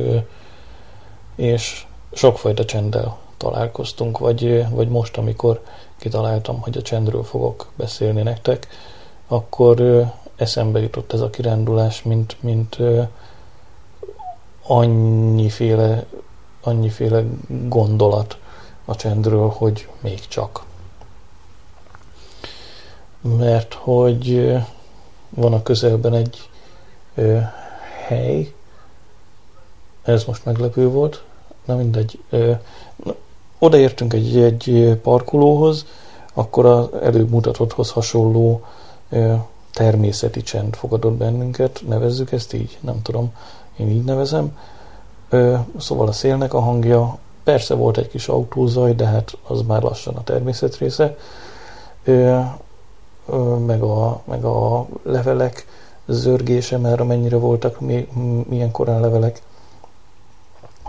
és 1.36 1.86
sokfajta 2.12 2.64
csenddel 2.64 3.18
találkoztunk, 3.36 4.18
vagy, 4.18 4.68
vagy 4.68 4.88
most, 4.88 5.16
amikor 5.16 5.62
kitaláltam, 5.98 6.60
hogy 6.60 6.76
a 6.76 6.82
csendről 6.82 7.22
fogok 7.24 7.72
beszélni 7.76 8.22
nektek, 8.22 8.66
akkor 9.32 10.06
eszembe 10.36 10.80
jutott 10.80 11.12
ez 11.12 11.20
a 11.20 11.30
kirándulás, 11.30 12.02
mint, 12.02 12.36
mint 12.40 12.78
annyiféle, 14.62 16.06
annyiféle 16.60 17.24
gondolat 17.68 18.38
a 18.84 18.96
csendről, 18.96 19.48
hogy 19.48 19.88
még 20.00 20.28
csak. 20.28 20.64
Mert 23.20 23.74
hogy 23.74 24.56
van 25.28 25.52
a 25.52 25.62
közelben 25.62 26.14
egy 26.14 26.48
ö, 27.14 27.38
hely, 28.06 28.52
ez 30.02 30.24
most 30.24 30.44
meglepő 30.44 30.88
volt. 30.88 31.24
Na 31.64 31.76
mindegy. 31.76 32.22
Odaértünk 33.58 34.12
egy, 34.12 34.38
egy 34.38 34.98
parkolóhoz, 35.02 35.86
akkor 36.34 36.66
az 36.66 36.88
előbb 37.02 37.30
mutatotthoz 37.30 37.90
hasonló 37.90 38.64
természeti 39.72 40.42
csend 40.42 40.74
fogadott 40.74 41.12
bennünket, 41.12 41.82
nevezzük 41.88 42.32
ezt 42.32 42.52
így, 42.52 42.78
nem 42.80 43.02
tudom, 43.02 43.32
én 43.76 43.90
így 43.90 44.04
nevezem. 44.04 44.58
Szóval 45.78 46.08
a 46.08 46.12
szélnek 46.12 46.54
a 46.54 46.60
hangja, 46.60 47.18
persze 47.44 47.74
volt 47.74 47.96
egy 47.98 48.08
kis 48.08 48.28
autózaj, 48.28 48.94
de 48.94 49.06
hát 49.06 49.36
az 49.46 49.62
már 49.62 49.82
lassan 49.82 50.14
a 50.14 50.24
természet 50.24 50.76
része, 50.76 51.16
meg 53.66 53.82
a, 53.82 54.20
meg 54.24 54.44
a 54.44 54.86
levelek 55.02 55.66
zörgése, 56.06 56.78
mert 56.78 57.00
amennyire 57.00 57.36
voltak 57.36 57.80
milyen 58.48 58.70
korán 58.70 59.00
levelek, 59.00 59.42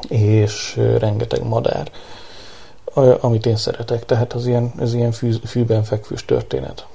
és 0.08 0.82
rengeteg 0.98 1.44
madár, 1.44 1.92
amit 3.20 3.46
én 3.46 3.56
szeretek, 3.56 4.06
tehát 4.06 4.34
az 4.34 4.48
ilyen, 4.48 4.72
az 4.80 4.94
ilyen 4.94 5.12
fű, 5.12 5.32
fűben 5.46 5.84
fekvős 5.84 6.26
történet. 6.26 6.88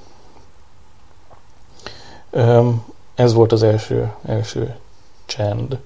Ez 3.15 3.33
volt 3.33 3.53
az 3.53 3.63
első, 3.63 4.13
első 4.27 4.77
csend. 5.27 5.79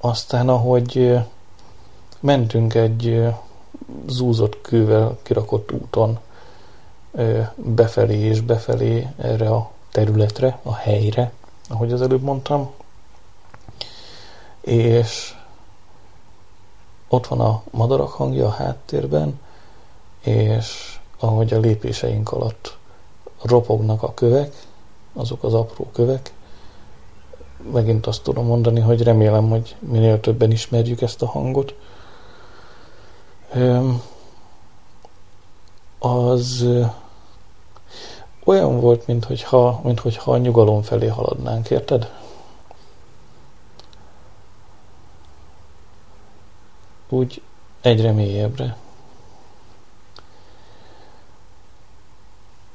Aztán, 0.00 0.48
ahogy 0.48 1.18
mentünk 2.20 2.74
egy 2.74 3.32
zúzott 4.06 4.60
kővel 4.60 5.18
kirakott 5.22 5.72
úton 5.72 6.18
befelé 7.54 8.18
és 8.18 8.40
befelé 8.40 9.08
erre 9.18 9.50
a 9.50 9.70
területre, 9.90 10.58
a 10.62 10.74
helyre, 10.74 11.32
ahogy 11.68 11.92
az 11.92 12.02
előbb 12.02 12.22
mondtam, 12.22 12.70
és 14.60 15.34
ott 17.08 17.26
van 17.26 17.40
a 17.40 17.62
madarak 17.70 18.10
hangja 18.10 18.46
a 18.46 18.50
háttérben, 18.50 19.40
és 20.20 20.98
ahogy 21.18 21.54
a 21.54 21.58
lépéseink 21.58 22.32
alatt 22.32 22.76
ropognak 23.42 24.02
a 24.02 24.14
kövek, 24.14 24.63
azok 25.14 25.42
az 25.42 25.54
apró 25.54 25.90
kövek, 25.92 26.32
megint 27.72 28.06
azt 28.06 28.22
tudom 28.22 28.46
mondani, 28.46 28.80
hogy 28.80 29.02
remélem, 29.02 29.48
hogy 29.48 29.76
minél 29.78 30.20
többen 30.20 30.50
ismerjük 30.50 31.00
ezt 31.00 31.22
a 31.22 31.26
hangot. 31.26 31.74
Az 35.98 36.66
olyan 38.44 38.80
volt, 38.80 39.06
mintha, 39.06 39.80
mintha 39.82 40.32
a 40.32 40.36
nyugalom 40.36 40.82
felé 40.82 41.06
haladnánk, 41.06 41.70
érted? 41.70 42.12
Úgy 47.08 47.42
egyre 47.80 48.12
mélyebbre. 48.12 48.76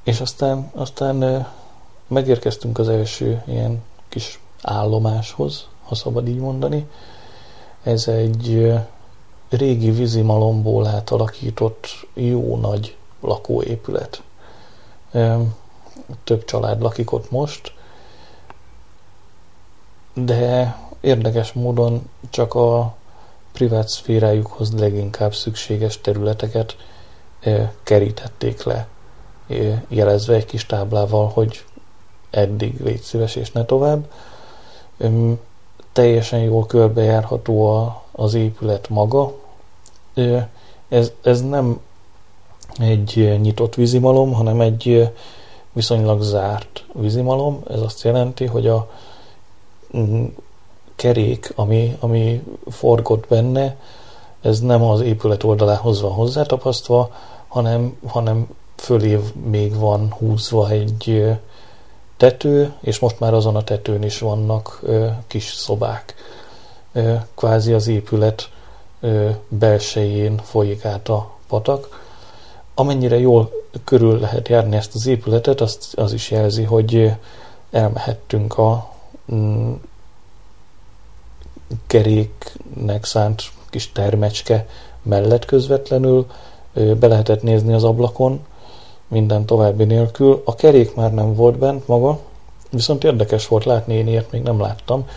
És 0.04 0.20
aztán, 0.22 0.72
aztán 0.74 1.48
megérkeztünk 2.10 2.78
az 2.78 2.90
első 2.90 3.44
ilyen 3.48 3.84
kis 4.10 4.40
állomáshoz, 4.62 5.68
ha 5.84 5.96
szabad 5.96 6.28
így 6.28 6.40
mondani. 6.40 6.88
Ez 7.84 8.08
egy 8.08 8.74
régi 9.50 9.92
vízimalomból 9.92 10.88
átalakított 10.88 11.88
jó 12.14 12.58
nagy 12.58 12.96
lakóépület. 13.22 14.24
Több 16.24 16.46
család 16.46 16.82
lakik 16.82 17.12
ott 17.12 17.32
most, 17.32 17.74
de 20.14 20.76
érdekes 21.02 21.54
módon 21.54 22.10
csak 22.30 22.54
a 22.54 22.96
privát 23.52 23.88
szférájukhoz 23.88 24.74
leginkább 24.74 25.34
szükséges 25.34 26.02
területeket 26.02 26.78
kerítették 27.84 28.64
le, 28.64 28.88
jelezve 29.88 30.36
egy 30.36 30.46
kis 30.46 30.66
táblával, 30.66 31.28
hogy 31.28 31.66
eddig 32.30 32.82
légy 32.84 33.02
szíves 33.02 33.36
és 33.36 33.52
ne 33.52 33.66
tovább. 33.66 34.12
Teljesen 35.92 36.40
jól 36.40 36.66
körbejárható 36.66 37.66
a, 37.66 38.04
az 38.12 38.34
épület 38.34 38.90
maga. 38.90 39.34
Ez, 40.90 41.12
ez 41.22 41.42
nem 41.42 41.80
egy 42.80 43.38
nyitott 43.42 43.76
vízimalom, 43.76 44.34
hanem 44.34 44.62
egy 44.62 45.10
viszonylag 45.74 46.22
zárt 46.22 46.86
vízimalom. 46.94 47.64
Ez 47.70 47.80
azt 47.82 48.04
jelenti, 48.04 48.46
hogy 48.46 48.68
a 48.68 48.90
kerék, 50.96 51.52
ami, 51.56 51.98
ami 52.00 52.44
forgott 52.68 53.28
benne, 53.28 53.78
ez 54.42 54.60
nem 54.60 54.84
az 54.84 55.02
épület 55.02 55.44
oldalához 55.44 56.02
van 56.02 56.12
hozzátapasztva, 56.12 57.12
hanem, 57.48 57.98
hanem 58.08 58.48
fölé 58.76 59.20
még 59.50 59.76
van 59.76 60.14
húzva 60.18 60.70
egy 60.70 61.36
tető, 62.20 62.74
és 62.82 63.00
most 63.00 63.20
már 63.20 63.34
azon 63.34 63.56
a 63.56 63.64
tetőn 63.64 64.04
is 64.04 64.20
vannak 64.20 64.80
ö, 64.84 65.08
kis 65.28 65.54
szobák. 65.54 66.16
Ö, 66.94 67.16
kvázi 67.36 67.74
az 67.74 67.88
épület 67.88 68.50
ö, 69.00 69.30
belsején 69.48 70.38
folyik 70.38 70.86
át 70.86 71.10
a 71.10 71.32
patak. 71.48 72.08
Amennyire 72.76 73.20
jól 73.20 73.52
körül 73.84 74.20
lehet 74.20 74.48
járni 74.48 74.76
ezt 74.76 74.96
az 74.96 75.08
épületet, 75.08 75.62
azt, 75.62 75.94
az 75.98 76.14
is 76.14 76.32
jelzi, 76.32 76.64
hogy 76.64 77.14
elmehettünk 77.72 78.58
a 78.58 78.92
mm, 79.34 79.74
keréknek 81.88 83.06
szánt 83.06 83.44
kis 83.70 83.92
termecske 83.92 84.68
mellett 85.02 85.46
közvetlenül, 85.46 86.28
be 86.74 87.08
lehetett 87.08 87.42
nézni 87.42 87.74
az 87.74 87.84
ablakon, 87.84 88.46
minden 89.10 89.46
további 89.46 89.84
nélkül. 89.84 90.42
A 90.46 90.56
kerék 90.56 90.96
már 90.96 91.14
nem 91.14 91.36
volt 91.36 91.58
bent 91.58 91.88
maga, 91.88 92.20
viszont 92.72 93.04
érdekes 93.04 93.48
volt 93.48 93.66
látni, 93.66 93.94
én 93.94 94.08
ilyet 94.08 94.32
még 94.32 94.42
nem 94.42 94.60
láttam. 94.60 95.08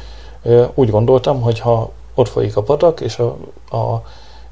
Úgy 0.75 0.91
gondoltam, 0.91 1.41
hogy 1.41 1.59
ha 1.59 1.91
ott 2.15 2.29
folyik 2.29 2.57
a 2.57 2.63
patak, 2.63 3.01
és 3.01 3.19
a, 3.19 3.37
a 3.77 4.03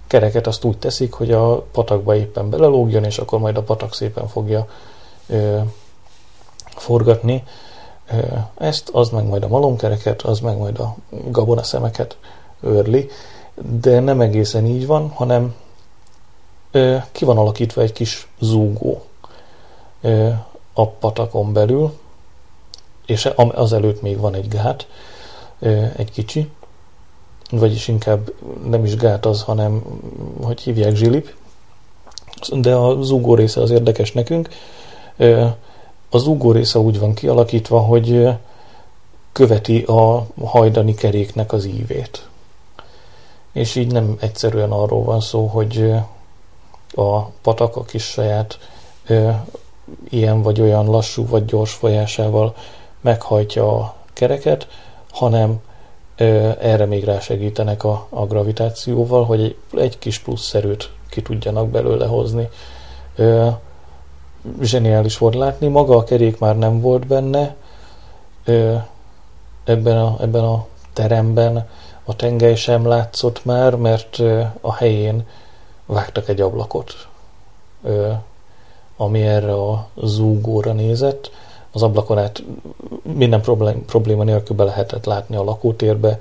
kereket 0.06 0.46
azt 0.46 0.64
úgy 0.64 0.78
teszik, 0.78 1.12
hogy 1.12 1.32
a 1.32 1.60
patakba 1.60 2.16
éppen 2.16 2.50
belelógjon, 2.50 3.04
és 3.04 3.18
akkor 3.18 3.38
majd 3.38 3.56
a 3.56 3.62
patak 3.62 3.94
szépen 3.94 4.28
fogja 4.28 4.66
ö, 5.26 5.58
forgatni. 6.76 7.44
Ö, 8.10 8.16
ezt, 8.58 8.88
az 8.88 9.08
meg 9.08 9.26
majd 9.26 9.42
a 9.42 9.48
malomkereket, 9.48 10.22
az 10.22 10.40
meg 10.40 10.58
majd 10.58 10.78
a 10.78 10.96
gabonaszemeket 11.30 12.16
őrli, 12.60 13.08
de 13.80 14.00
nem 14.00 14.20
egészen 14.20 14.66
így 14.66 14.86
van, 14.86 15.08
hanem 15.08 15.54
ö, 16.70 16.96
ki 17.12 17.24
van 17.24 17.38
alakítva 17.38 17.82
egy 17.82 17.92
kis 17.92 18.28
zúgó 18.38 19.02
a 20.72 20.86
patakon 20.86 21.52
belül, 21.52 21.92
és 23.06 23.24
azelőtt 23.36 24.02
még 24.02 24.18
van 24.18 24.34
egy 24.34 24.48
gát, 24.48 24.88
egy 25.96 26.10
kicsi, 26.10 26.50
vagyis 27.50 27.88
inkább 27.88 28.32
nem 28.68 28.84
is 28.84 28.96
gát 28.96 29.26
az, 29.26 29.42
hanem 29.42 29.82
hogy 30.42 30.60
hívják 30.60 30.94
zsilip, 30.94 31.34
de 32.52 32.74
a 32.74 33.02
zúgó 33.02 33.34
része 33.34 33.60
az 33.60 33.70
érdekes 33.70 34.12
nekünk. 34.12 34.48
A 36.10 36.18
zúgó 36.18 36.52
része 36.52 36.78
úgy 36.78 36.98
van 36.98 37.14
kialakítva, 37.14 37.80
hogy 37.80 38.28
követi 39.32 39.82
a 39.82 40.26
hajdani 40.44 40.94
keréknek 40.94 41.52
az 41.52 41.64
ívét. 41.64 42.28
És 43.52 43.74
így 43.74 43.92
nem 43.92 44.16
egyszerűen 44.20 44.70
arról 44.70 45.04
van 45.04 45.20
szó, 45.20 45.46
hogy 45.46 45.92
a 46.94 47.20
patak 47.20 47.76
a 47.76 47.82
kis 47.82 48.04
saját 48.04 48.58
ilyen 50.08 50.42
vagy 50.42 50.60
olyan 50.60 50.86
lassú 50.86 51.26
vagy 51.26 51.44
gyors 51.44 51.72
folyásával 51.72 52.54
meghajtja 53.00 53.76
a 53.76 53.94
kereket, 54.12 54.68
hanem 55.10 55.60
ö, 56.16 56.50
erre 56.60 56.84
még 56.84 57.04
rásegítenek 57.04 57.84
a, 57.84 58.06
a 58.08 58.26
gravitációval, 58.26 59.24
hogy 59.24 59.42
egy, 59.42 59.56
egy 59.78 59.98
kis 59.98 60.18
plusz 60.18 60.54
erőt 60.54 60.90
ki 61.10 61.22
tudjanak 61.22 61.68
belőle 61.68 62.06
hozni. 62.06 62.48
Ö, 63.16 63.48
zseniális 64.60 65.18
volt 65.18 65.34
látni, 65.34 65.68
maga 65.68 65.96
a 65.96 66.04
kerék 66.04 66.38
már 66.38 66.58
nem 66.58 66.80
volt 66.80 67.06
benne, 67.06 67.54
ö, 68.44 68.74
ebben, 69.64 69.98
a, 69.98 70.16
ebben 70.20 70.44
a 70.44 70.66
teremben 70.92 71.68
a 72.04 72.16
tengely 72.16 72.54
sem 72.54 72.86
látszott 72.86 73.44
már, 73.44 73.74
mert 73.74 74.18
ö, 74.18 74.42
a 74.60 74.74
helyén 74.74 75.26
vágtak 75.86 76.28
egy 76.28 76.40
ablakot. 76.40 77.08
Ö, 77.82 78.12
ami 79.00 79.22
erre 79.22 79.54
a 79.54 79.88
zúgóra 80.02 80.72
nézett. 80.72 81.30
Az 81.72 81.82
ablakon 81.82 82.18
át 82.18 82.42
minden 83.02 83.40
probléma 83.86 84.24
nélkül 84.24 84.56
be 84.56 84.64
lehetett 84.64 85.04
látni 85.04 85.36
a 85.36 85.44
lakótérbe, 85.44 86.20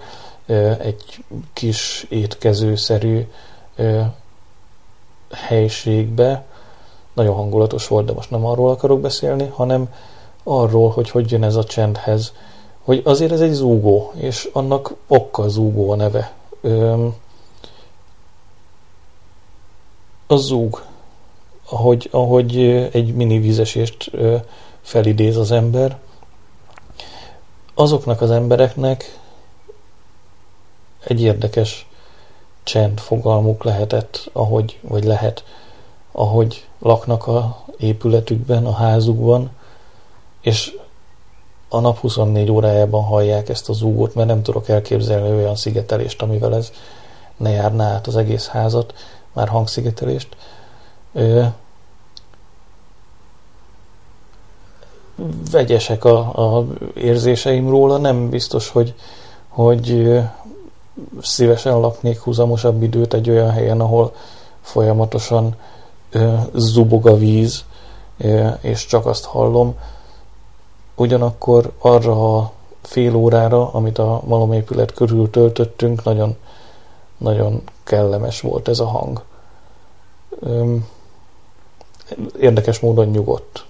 egy 0.80 1.24
kis 1.54 2.06
étkezőszerű 2.10 3.28
helységbe. 5.32 6.44
Nagyon 7.14 7.36
hangulatos 7.36 7.88
volt, 7.88 8.06
de 8.06 8.14
most 8.14 8.30
nem 8.30 8.46
arról 8.46 8.70
akarok 8.70 9.00
beszélni, 9.00 9.52
hanem 9.54 9.94
arról, 10.44 10.90
hogy 10.90 11.10
hogy 11.10 11.32
jön 11.32 11.44
ez 11.44 11.56
a 11.56 11.64
csendhez. 11.64 12.34
Hogy 12.84 13.02
azért 13.06 13.32
ez 13.32 13.42
egy 13.42 13.54
zúgó, 13.54 14.12
és 14.16 14.50
annak 14.54 14.94
okka 15.08 15.48
zúgó 15.48 15.90
a 15.90 15.96
neve. 15.96 16.32
a 20.28 20.36
zúg, 20.36 20.82
ahogy, 21.70 22.08
ahogy 22.12 22.60
egy 22.92 23.14
mini 23.14 23.40
vízesést 23.40 24.12
felidéz 24.82 25.38
az 25.38 25.52
ember, 25.52 25.98
azoknak 27.74 28.22
az 28.22 28.32
embereknek 28.32 29.20
egy 31.04 31.22
érdekes 31.22 31.88
csend 32.64 33.00
fogalmuk 33.00 33.64
lehetett, 33.64 34.30
ahogy, 34.34 34.80
vagy 34.82 35.04
lehet, 35.04 35.44
ahogy 36.12 36.68
laknak 36.80 37.28
a 37.28 37.66
épületükben, 37.78 38.66
a 38.66 38.72
házukban, 38.72 39.50
és 40.42 40.78
a 41.70 41.80
nap 41.80 41.98
24 41.98 42.52
órájában 42.52 43.04
hallják 43.04 43.50
ezt 43.50 43.70
az 43.70 43.78
zúgót, 43.78 44.16
mert 44.16 44.28
nem 44.28 44.44
tudok 44.44 44.70
elképzelni 44.70 45.36
olyan 45.36 45.56
szigetelést, 45.56 46.22
amivel 46.22 46.56
ez 46.56 46.72
ne 47.38 47.50
járná 47.50 47.94
át 47.94 48.08
az 48.08 48.16
egész 48.16 48.48
házat, 48.48 48.94
már 49.34 49.48
hangszigetelést. 49.48 50.36
Ö, 51.14 51.44
vegyesek 55.52 56.06
a, 56.06 56.18
a 56.58 56.66
érzéseim 56.94 57.70
róla, 57.70 57.98
nem 57.98 58.30
biztos, 58.30 58.70
hogy, 58.70 58.96
hogy 59.48 60.20
szívesen 61.22 61.80
laknék 61.80 62.20
húzamosabb 62.20 62.84
időt 62.84 63.14
egy 63.14 63.30
olyan 63.30 63.52
helyen, 63.52 63.80
ahol 63.80 64.14
folyamatosan 64.62 65.56
ö, 66.12 66.34
zubog 66.54 67.08
a 67.08 67.18
víz, 67.18 67.66
ö, 68.18 68.48
és 68.62 68.86
csak 68.86 69.06
azt 69.06 69.26
hallom. 69.26 69.76
Ugyanakkor 70.96 71.72
arra 71.78 72.38
a 72.38 72.52
fél 72.82 73.16
órára, 73.16 73.72
amit 73.72 73.98
a 73.98 74.22
malomépület 74.26 74.94
körül 74.94 75.30
töltöttünk, 75.30 76.04
nagyon, 76.04 76.36
nagyon 77.18 77.62
kellemes 77.84 78.42
volt 78.42 78.68
ez 78.68 78.80
a 78.80 78.88
hang. 78.88 79.24
Ö, 80.40 80.76
érdekes 82.40 82.80
módon 82.80 83.08
nyugodt. 83.08 83.66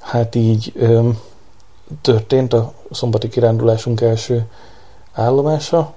Hát 0.00 0.34
így 0.34 0.72
történt 2.00 2.52
a 2.52 2.72
szombati 2.90 3.28
kirándulásunk 3.28 4.00
első 4.00 4.46
állomása. 5.12 5.94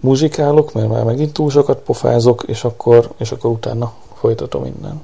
Muzsikálok, 0.00 0.72
mert 0.72 0.88
már 0.88 1.04
megint 1.04 1.32
túl 1.32 1.50
sokat 1.50 1.78
pofázok, 1.78 2.42
és 2.46 2.64
akkor, 2.64 3.12
és 3.16 3.32
akkor 3.32 3.50
utána 3.50 3.92
folytatom 4.14 4.64
innen. 4.64 5.02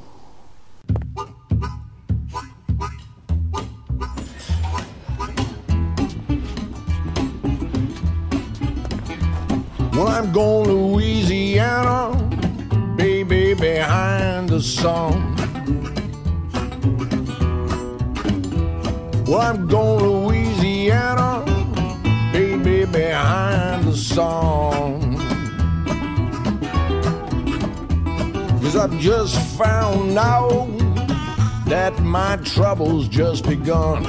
Well, 9.93 10.07
I'm 10.07 10.33
going 10.33 10.67
to 10.67 10.73
Louisiana, 10.73 12.11
behind 13.83 14.49
the 14.49 14.61
sun. 14.61 15.35
Well, 19.27 19.41
I'm 19.41 19.67
going 19.67 19.99
to 19.99 20.09
Louisiana, 20.09 21.43
baby, 22.33 22.85
behind 22.85 23.83
the 23.89 23.97
song. 23.97 25.17
Cause 28.63 28.77
I've 28.77 28.97
just 29.01 29.37
found 29.59 30.17
out 30.17 30.69
that 31.67 31.93
my 32.03 32.37
trouble's 32.53 33.09
just 33.09 33.49
begun. 33.49 34.05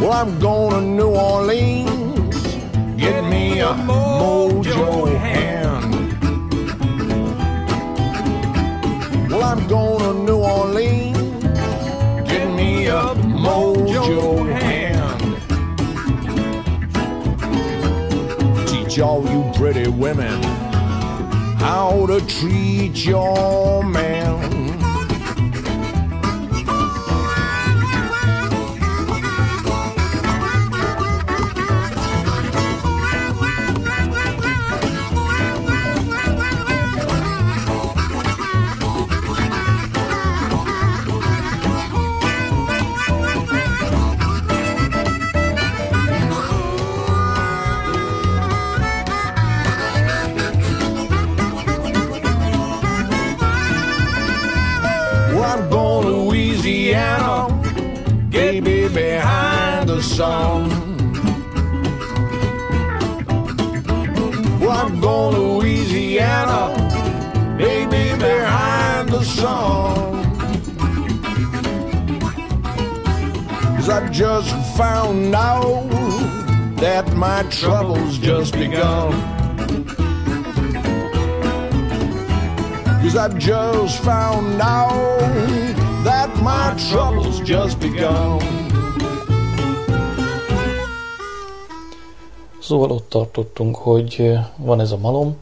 Well, 0.00 0.12
I'm 0.12 0.38
going 0.38 0.70
to 0.70 0.80
New 0.80 1.10
Orleans, 1.10 2.13
get 3.04 3.24
me 3.24 3.60
a 3.60 3.72
mojo 3.88 5.18
hand. 5.18 5.92
Well, 9.30 9.42
I'm 9.42 9.66
going 9.68 10.00
to 10.00 10.22
New 10.24 10.38
Orleans 10.38 11.44
Get 12.28 12.46
me 12.54 12.86
a 12.86 13.14
mojo 13.44 14.48
hand. 14.60 15.20
Teach 18.68 18.98
all 19.00 19.22
you 19.32 19.52
pretty 19.54 19.88
women 19.90 20.42
how 21.58 22.06
to 22.06 22.20
treat 22.26 23.04
your 23.04 23.84
man. 23.84 24.63
Just 74.14 74.54
found 74.76 75.34
out 75.34 75.90
that 76.76 77.12
my 77.16 77.42
trouble's 77.50 78.16
just 78.16 78.52
begun. 78.52 79.12
Cause 83.02 83.16
I've 83.16 83.36
just 83.38 83.98
found 84.04 84.60
out 84.60 85.18
that 86.04 86.30
my 86.42 86.74
trouble's 86.88 87.40
just 87.40 87.80
begun. 87.80 88.38
Szóval 92.60 92.90
ott 92.90 93.08
tartottunk, 93.08 93.76
hogy 93.76 94.38
van 94.56 94.80
ez 94.80 94.90
a 94.90 94.96
malom, 94.96 95.36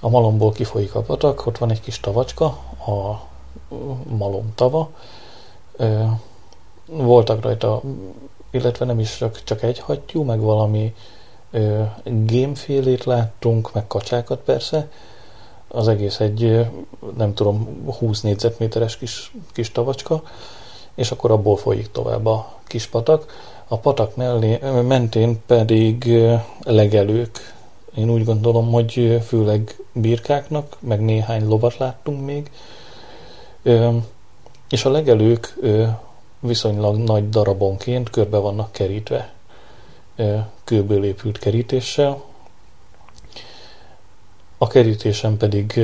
a 0.00 0.08
malomból 0.08 0.52
kifolyik 0.52 0.94
a 0.94 1.00
patak, 1.00 1.46
ott 1.46 1.58
van 1.58 1.70
egy 1.70 1.80
kis 1.80 2.00
tavacska, 2.00 2.46
a 2.86 3.20
malom 4.08 4.52
tava. 4.54 4.90
Voltak 6.86 7.42
rajta, 7.42 7.82
illetve 8.50 8.84
nem 8.84 8.98
is 8.98 9.24
csak, 9.44 9.62
egy 9.62 9.78
hattyú, 9.78 10.22
meg 10.22 10.40
valami 10.40 10.94
gémfélét 12.04 13.04
láttunk, 13.04 13.72
meg 13.72 13.86
kacsákat 13.86 14.38
persze. 14.38 14.88
Az 15.68 15.88
egész 15.88 16.20
egy, 16.20 16.66
nem 17.16 17.34
tudom, 17.34 17.84
20 17.98 18.20
négyzetméteres 18.20 18.98
kis, 18.98 19.32
kis 19.52 19.72
tavacska, 19.72 20.22
és 20.94 21.10
akkor 21.10 21.30
abból 21.30 21.56
folyik 21.56 21.90
tovább 21.90 22.26
a 22.26 22.54
kis 22.64 22.86
patak 22.86 23.54
a 23.68 23.78
patak 23.78 24.16
mellé, 24.16 24.58
mentén 24.82 25.40
pedig 25.46 26.20
legelők. 26.62 27.54
Én 27.94 28.10
úgy 28.10 28.24
gondolom, 28.24 28.72
hogy 28.72 29.20
főleg 29.26 29.76
birkáknak, 29.92 30.76
meg 30.80 31.00
néhány 31.00 31.48
lovat 31.48 31.76
láttunk 31.76 32.24
még. 32.24 32.50
És 34.68 34.84
a 34.84 34.90
legelők 34.90 35.54
viszonylag 36.46 36.96
nagy 36.96 37.28
darabonként 37.28 38.10
körbe 38.10 38.38
vannak 38.38 38.72
kerítve. 38.72 39.32
Kőből 40.64 41.04
épült 41.04 41.38
kerítéssel. 41.38 42.22
A 44.58 44.66
kerítésen 44.66 45.36
pedig 45.36 45.80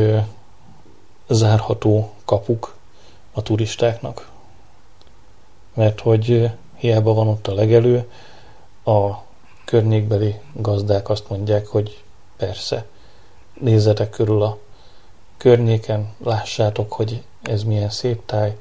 zárható 1.28 2.10
kapuk 2.24 2.74
a 3.32 3.42
turistáknak. 3.42 4.30
Mert 5.74 6.00
hogy 6.00 6.50
hiába 6.76 7.14
van 7.14 7.28
ott 7.28 7.46
a 7.46 7.54
legelő, 7.54 8.10
a 8.84 9.10
környékbeli 9.64 10.40
gazdák 10.52 11.08
azt 11.08 11.28
mondják, 11.28 11.66
hogy 11.66 12.02
persze, 12.36 12.86
nézzetek 13.60 14.10
körül 14.10 14.42
a 14.42 14.58
környéken, 15.36 16.14
lássátok, 16.24 16.92
hogy 16.92 17.22
ez 17.42 17.64
milyen 17.64 17.90
szép 17.90 18.26
táj, 18.26 18.56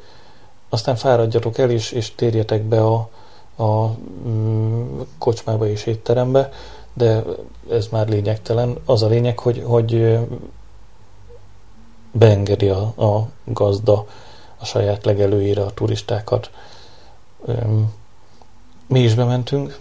aztán 0.71 0.95
fáradjatok 0.95 1.57
el 1.57 1.69
is, 1.69 1.91
és 1.91 2.15
térjetek 2.15 2.63
be 2.63 2.81
a, 2.85 3.09
a 3.63 3.87
mm, 4.27 4.99
kocsmába 5.17 5.67
és 5.67 5.85
étterembe, 5.85 6.51
de 6.93 7.23
ez 7.69 7.87
már 7.87 8.07
lényegtelen. 8.07 8.77
Az 8.85 9.03
a 9.03 9.07
lényeg, 9.07 9.39
hogy, 9.39 9.63
hogy 9.65 10.19
beengedi 12.11 12.69
a, 12.69 12.81
a 12.81 13.27
gazda 13.43 14.05
a 14.57 14.65
saját 14.65 15.05
legelőire 15.05 15.61
a 15.61 15.73
turistákat 15.73 16.51
mi 18.87 18.99
is 18.99 19.15
bementünk, 19.15 19.79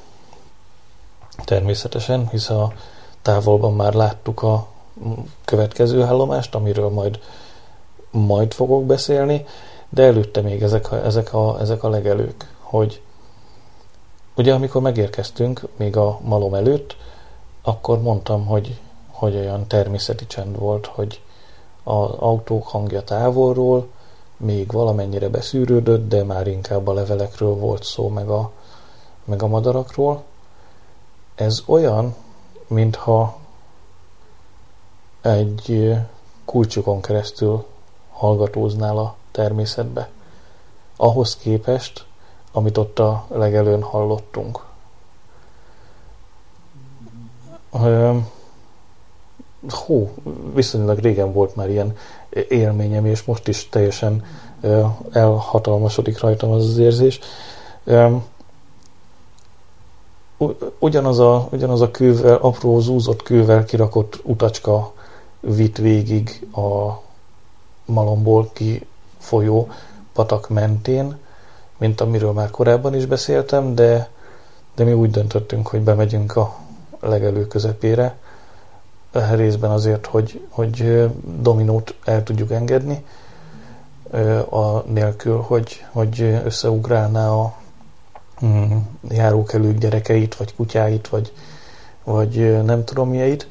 természetesen, 1.45 2.29
hisz 2.29 2.51
a 2.51 2.73
távolban 3.23 3.75
már 3.75 3.95
láttuk 3.95 4.43
a 4.43 4.67
következő 5.45 6.03
állomást, 6.03 6.55
amiről 6.55 6.89
majd, 6.89 7.21
majd 8.11 8.53
fogok 8.53 8.85
beszélni, 8.85 9.47
de 9.91 10.03
előtte 10.03 10.41
még 10.41 10.63
ezek 10.63 10.93
a, 10.93 11.05
ezek 11.05 11.35
a, 11.35 11.61
ezek 11.61 11.83
a 11.83 11.89
legelők, 11.89 12.55
hogy 12.59 13.03
ugye 14.37 14.55
amikor 14.55 14.83
megérkeztünk, 14.83 15.63
még 15.77 15.97
a 15.97 16.19
malom 16.23 16.55
előtt, 16.55 16.97
akkor 17.63 18.01
mondtam, 18.01 18.47
hogy, 18.47 18.81
hogy 19.11 19.35
olyan 19.35 19.67
természeti 19.67 20.27
csend 20.27 20.59
volt, 20.59 20.87
hogy 20.87 21.21
az 21.83 22.11
autók 22.19 22.67
hangja 22.67 23.03
távolról 23.03 23.87
még 24.37 24.73
valamennyire 24.73 25.29
beszűrődött, 25.29 26.09
de 26.09 26.25
már 26.25 26.47
inkább 26.47 26.89
a 26.89 26.93
levelekről 26.93 27.55
volt 27.55 27.85
szó, 27.85 28.09
meg 28.09 28.29
a, 28.29 28.51
meg 29.25 29.43
a 29.43 29.47
madarakról. 29.47 30.23
Ez 31.35 31.63
olyan, 31.67 32.15
mintha 32.67 33.37
egy 35.21 35.95
kulcsukon 36.45 37.01
keresztül 37.01 37.65
hallgatóznál 38.13 38.99
a 38.99 39.15
természetbe. 39.31 40.09
Ahhoz 40.97 41.37
képest, 41.37 42.05
amit 42.53 42.77
ott 42.79 42.99
a 42.99 43.27
legelőn 43.29 43.83
hallottunk. 43.83 44.65
Hú, 49.69 50.11
viszonylag 50.55 50.99
régen 50.99 51.33
volt 51.33 51.57
már 51.57 51.71
ilyen 51.71 51.97
élményem, 52.49 53.07
és 53.07 53.23
most 53.25 53.49
is 53.49 53.69
teljesen 53.69 54.25
elhatalmasodik 55.13 56.21
rajtam 56.21 56.51
az 56.51 56.67
az 56.67 56.79
érzés. 56.79 57.21
Ugyanaz 60.79 61.19
a, 61.19 61.49
ugyanaz 61.53 61.81
a 61.81 61.91
kővel, 61.91 62.37
apró 62.37 62.81
zúzott 62.81 63.23
kővel 63.23 63.65
kirakott 63.65 64.21
utacska 64.23 64.93
vitt 65.41 65.77
végig 65.77 66.47
a 66.53 67.01
malomból 67.85 68.51
folyó 69.21 69.69
patak 70.13 70.49
mentén, 70.49 71.17
mint 71.79 72.01
amiről 72.01 72.33
már 72.33 72.51
korábban 72.51 72.95
is 72.95 73.07
beszéltem, 73.07 73.75
de, 73.75 74.11
de 74.75 74.85
mi 74.85 74.93
úgy 74.93 75.11
döntöttünk, 75.11 75.67
hogy 75.67 75.81
bemegyünk 75.81 76.37
a 76.37 76.57
legelő 77.01 77.47
közepére, 77.47 78.17
részben 79.13 79.71
azért, 79.71 80.07
hogy, 80.07 80.47
hogy 80.49 81.09
dominót 81.41 81.95
el 82.05 82.23
tudjuk 82.23 82.51
engedni, 82.51 83.05
a 84.51 84.79
nélkül, 84.79 85.41
hogy, 85.41 85.85
hogy 85.91 86.21
összeugrálná 86.45 87.31
a 87.31 87.55
mm, 88.45 88.77
járókelők 89.09 89.79
gyerekeit, 89.79 90.37
vagy 90.37 90.55
kutyáit, 90.55 91.09
vagy, 91.09 91.33
vagy 92.05 92.65
nem 92.65 92.85
tudom 92.85 93.09
mieit, 93.09 93.49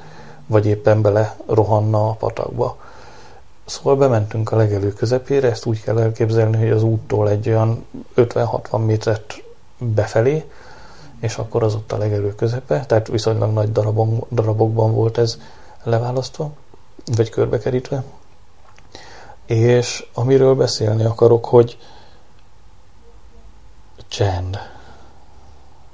vagy 0.47 0.65
éppen 0.65 1.01
bele 1.01 1.35
rohanna 1.45 2.09
a 2.09 2.13
patakba. 2.13 2.77
Szóval 3.69 3.95
bementünk 3.95 4.51
a 4.51 4.55
legelő 4.55 4.93
közepére, 4.93 5.49
ezt 5.49 5.65
úgy 5.65 5.81
kell 5.81 5.99
elképzelni, 5.99 6.57
hogy 6.57 6.69
az 6.69 6.83
úttól 6.83 7.29
egy 7.29 7.49
olyan 7.49 7.85
50-60 8.15 8.85
métert 8.85 9.43
befelé, 9.77 10.49
és 11.19 11.37
akkor 11.37 11.63
az 11.63 11.75
ott 11.75 11.91
a 11.91 11.97
legelő 11.97 12.35
közepe, 12.35 12.85
tehát 12.85 13.07
viszonylag 13.07 13.53
nagy 13.53 13.71
darabon, 13.71 14.23
darabokban 14.31 14.93
volt 14.93 15.17
ez 15.17 15.39
leválasztva, 15.83 16.51
vagy 17.15 17.29
körbekerítve. 17.29 18.03
És 19.45 20.07
amiről 20.13 20.55
beszélni 20.55 21.03
akarok, 21.03 21.45
hogy 21.45 21.77
csend. 24.07 24.57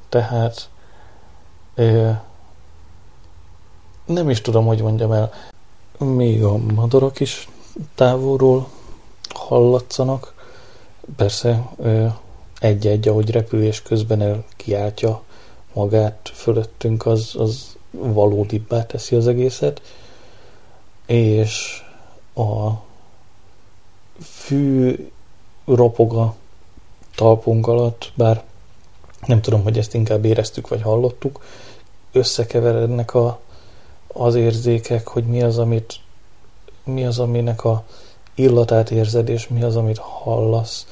Tehát 0.10 0.70
nem 4.06 4.30
is 4.30 4.42
tudom, 4.42 4.66
hogy 4.66 4.82
mondjam 4.82 5.12
el, 5.12 5.32
még 5.98 6.44
a 6.44 6.58
madarak 6.58 7.20
is 7.20 7.50
távolról 7.96 8.68
hallatszanak. 9.30 10.34
Persze 11.16 11.70
egy-egy, 12.60 13.08
ahogy 13.08 13.32
repülés 13.32 13.82
közben 13.82 14.22
el 14.22 14.44
kiáltja 14.56 15.22
magát 15.74 16.32
fölöttünk, 16.34 17.06
az, 17.06 17.36
az 17.38 17.76
valódibbá 17.92 18.86
teszi 18.86 19.16
az 19.16 19.28
egészet. 19.28 19.82
És 21.06 21.84
a 22.36 22.70
fű 24.20 24.96
ropog 25.66 26.14
a 26.14 26.36
talpunk 27.16 27.68
alatt, 27.68 28.12
bár 28.16 28.44
nem 29.26 29.42
tudom, 29.42 29.64
hogy 29.64 29.78
ezt 29.78 29.94
inkább 29.94 30.26
éreztük 30.26 30.68
vagy 30.68 30.82
hallottuk, 30.82 31.44
összekeverednek 32.12 33.14
a, 33.14 33.40
az 34.08 34.36
érzékek, 34.36 35.08
hogy 35.08 35.26
mi 35.26 35.42
az, 35.42 35.58
amit 35.58 36.00
mi 36.86 37.06
az, 37.06 37.20
aminek 37.20 37.64
a 37.64 37.84
illatát 38.36 38.92
érzed, 38.92 39.30
és 39.30 39.48
mi 39.48 39.64
az, 39.64 39.76
amit 39.76 39.98
hallasz, 39.98 40.88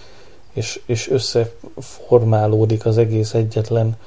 és, 0.54 0.82
és 0.86 1.10
összeformálódik 1.10 2.86
az 2.86 2.98
egész 2.98 3.34
egyetlen 3.34 3.98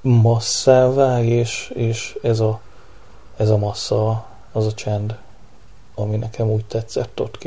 masszává, 0.00 1.22
és, 1.22 1.72
és 1.74 2.18
ez, 2.22 2.40
a, 2.40 2.60
ez 3.36 3.50
a 3.50 3.56
massza 3.56 4.26
az 4.52 4.66
a 4.66 4.72
csend, 4.72 5.16
ami 5.94 6.16
nekem 6.16 6.50
úgy 6.50 6.64
tetszett 6.64 7.20
ott. 7.20 7.38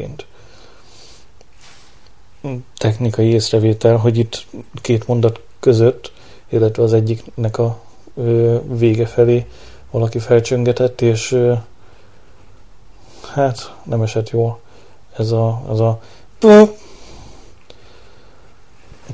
Technikai 2.78 3.28
észrevétel, 3.28 3.98
hogy 3.98 4.18
itt 4.18 4.46
két 4.82 5.08
mondat 5.08 5.41
között, 5.60 6.12
illetve 6.50 6.84
az 6.84 6.93
egyiknek 6.93 7.58
a 7.58 7.82
vége 8.68 9.06
felé 9.06 9.46
valaki 9.91 10.20
felcsöngetett, 10.20 11.02
és 11.02 11.38
hát 13.36 13.74
nem 13.84 14.02
esett 14.02 14.30
jól 14.30 14.60
ez 15.18 15.32
a, 15.32 15.62
az 15.68 15.80
a 15.80 16.00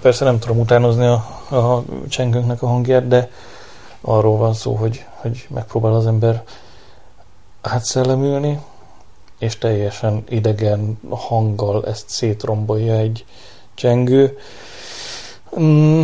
persze 0.01 0.25
nem 0.25 0.39
tudom 0.39 0.59
utánozni 0.59 1.05
a, 1.05 1.13
a 1.57 1.83
csengőnknek 2.09 2.61
a 2.61 2.67
hangját, 2.67 3.07
de 3.07 3.29
arról 4.01 4.37
van 4.37 4.53
szó, 4.53 4.75
hogy, 4.75 5.05
hogy 5.13 5.47
megpróbál 5.49 5.93
az 5.93 6.05
ember 6.05 6.43
átszellemülni, 7.61 8.59
és 9.39 9.57
teljesen 9.57 10.23
idegen 10.29 10.99
hanggal 11.09 11.85
ezt 11.85 12.09
szétrombolja 12.09 12.93
egy 12.93 13.25
csengő. 13.73 14.37
Mm, 15.59 16.01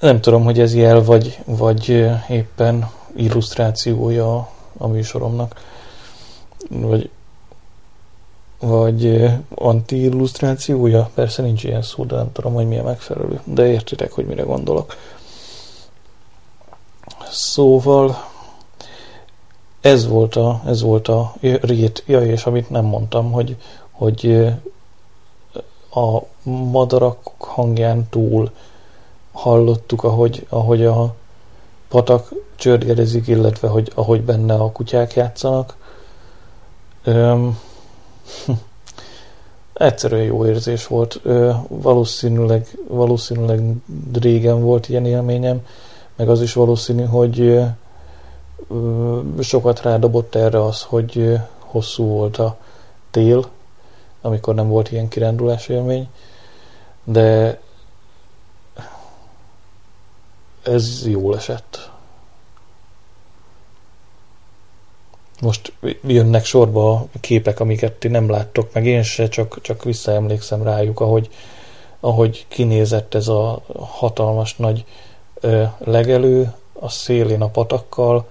nem 0.00 0.20
tudom, 0.20 0.44
hogy 0.44 0.60
ez 0.60 0.74
jel, 0.74 1.04
vagy, 1.04 1.38
vagy 1.44 2.10
éppen 2.28 2.90
illusztrációja 3.16 4.48
a 4.78 4.86
műsoromnak 4.86 5.71
vagy, 6.80 7.10
vagy 8.60 9.30
anti-illusztrációja, 9.54 11.10
persze 11.14 11.42
nincs 11.42 11.64
ilyen 11.64 11.82
szó, 11.82 12.04
de 12.04 12.16
nem 12.16 12.32
tudom, 12.32 12.54
hogy 12.54 12.66
milyen 12.66 12.84
megfelelő, 12.84 13.40
de 13.44 13.66
értitek, 13.66 14.12
hogy 14.12 14.26
mire 14.26 14.42
gondolok. 14.42 14.96
Szóval 17.30 18.16
ez 19.80 20.08
volt 20.08 20.36
a, 20.36 20.62
ez 20.66 20.82
volt 20.82 21.08
a 21.08 21.34
rét, 21.40 22.02
ja, 22.06 22.24
és 22.24 22.44
amit 22.46 22.70
nem 22.70 22.84
mondtam, 22.84 23.32
hogy, 23.32 23.56
hogy 23.90 24.48
a 25.94 26.18
madarak 26.50 27.30
hangján 27.38 28.06
túl 28.10 28.50
hallottuk, 29.32 30.04
ahogy, 30.04 30.46
ahogy 30.48 30.84
a 30.84 31.14
patak 31.88 32.32
csörgedezik, 32.56 33.26
illetve 33.26 33.68
hogy 33.68 33.92
ahogy 33.94 34.22
benne 34.22 34.54
a 34.54 34.72
kutyák 34.72 35.14
játszanak, 35.14 35.76
Öm, 37.04 37.58
egyszerűen 39.72 40.22
jó 40.22 40.46
érzés 40.46 40.86
volt. 40.86 41.20
Ö, 41.22 41.50
valószínűleg, 41.68 42.78
valószínűleg 42.88 43.62
régen 44.12 44.62
volt 44.62 44.88
ilyen 44.88 45.06
élményem, 45.06 45.66
meg 46.16 46.28
az 46.28 46.42
is 46.42 46.52
valószínű, 46.52 47.04
hogy 47.04 47.40
ö, 47.40 47.64
sokat 49.40 49.82
rádobott 49.82 50.34
erre 50.34 50.64
az, 50.64 50.82
hogy 50.82 51.18
ö, 51.18 51.34
hosszú 51.58 52.04
volt 52.04 52.36
a 52.36 52.56
tél, 53.10 53.46
amikor 54.20 54.54
nem 54.54 54.68
volt 54.68 54.92
ilyen 54.92 55.08
kirándulás 55.08 55.68
élmény, 55.68 56.08
de 57.04 57.60
ez 60.62 61.06
jól 61.06 61.36
esett. 61.36 61.91
Most 65.42 65.72
jönnek 66.06 66.44
sorba 66.44 66.92
a 66.92 67.06
képek, 67.20 67.60
amiket 67.60 67.92
ti 67.92 68.08
nem 68.08 68.30
láttok, 68.30 68.72
meg. 68.72 68.86
Én 68.86 69.02
se, 69.02 69.28
csak, 69.28 69.60
csak 69.60 69.84
visszaemlékszem 69.84 70.62
rájuk, 70.62 71.00
ahogy, 71.00 71.28
ahogy 72.00 72.46
kinézett 72.48 73.14
ez 73.14 73.28
a 73.28 73.62
hatalmas 73.78 74.56
nagy 74.56 74.84
ö, 75.40 75.62
legelő, 75.78 76.52
a 76.72 76.88
szélén 76.88 77.40
a 77.40 77.48
patakkal, 77.48 78.28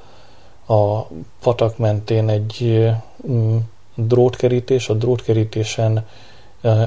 a 0.67 1.01
patak 1.41 1.77
mentén 1.77 2.29
egy 2.29 2.63
ö, 2.63 2.89
drótkerítés, 3.95 4.89
a 4.89 4.93
drótkerítésen 4.93 6.05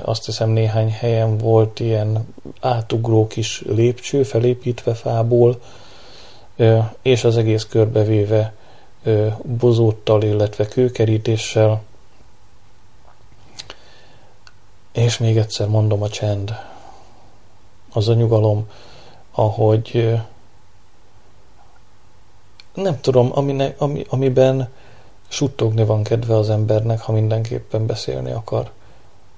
azt 0.05 0.25
hiszem 0.25 0.51
néhány 0.51 0.91
helyen 0.91 1.39
volt 1.39 1.81
ilyen 1.81 2.35
átugró 2.61 3.27
kis 3.27 3.63
lépcső 3.67 4.23
felépítve 4.23 4.95
fából, 4.95 5.61
és 7.03 7.25
az 7.25 7.37
egész 7.37 7.65
körbevéve 7.65 8.55
bozóttal, 9.43 10.23
illetve 10.23 10.69
kőkerítéssel. 10.69 11.83
És 14.93 15.19
még 15.19 15.37
egyszer 15.37 15.69
mondom 15.69 16.03
a 16.03 16.09
csend, 16.09 16.55
az 17.93 18.09
a 18.09 18.15
nyugalom, 18.15 18.71
ahogy 19.31 20.19
nem 22.75 23.01
tudom, 23.01 23.31
amine, 23.35 23.75
ami, 23.79 24.07
amiben 24.09 24.69
suttogni 25.29 25.85
van 25.85 26.03
kedve 26.03 26.37
az 26.37 26.51
embernek, 26.51 27.01
ha 27.01 27.13
mindenképpen 27.13 27.87
beszélni 27.87 28.31
akar. 28.31 28.71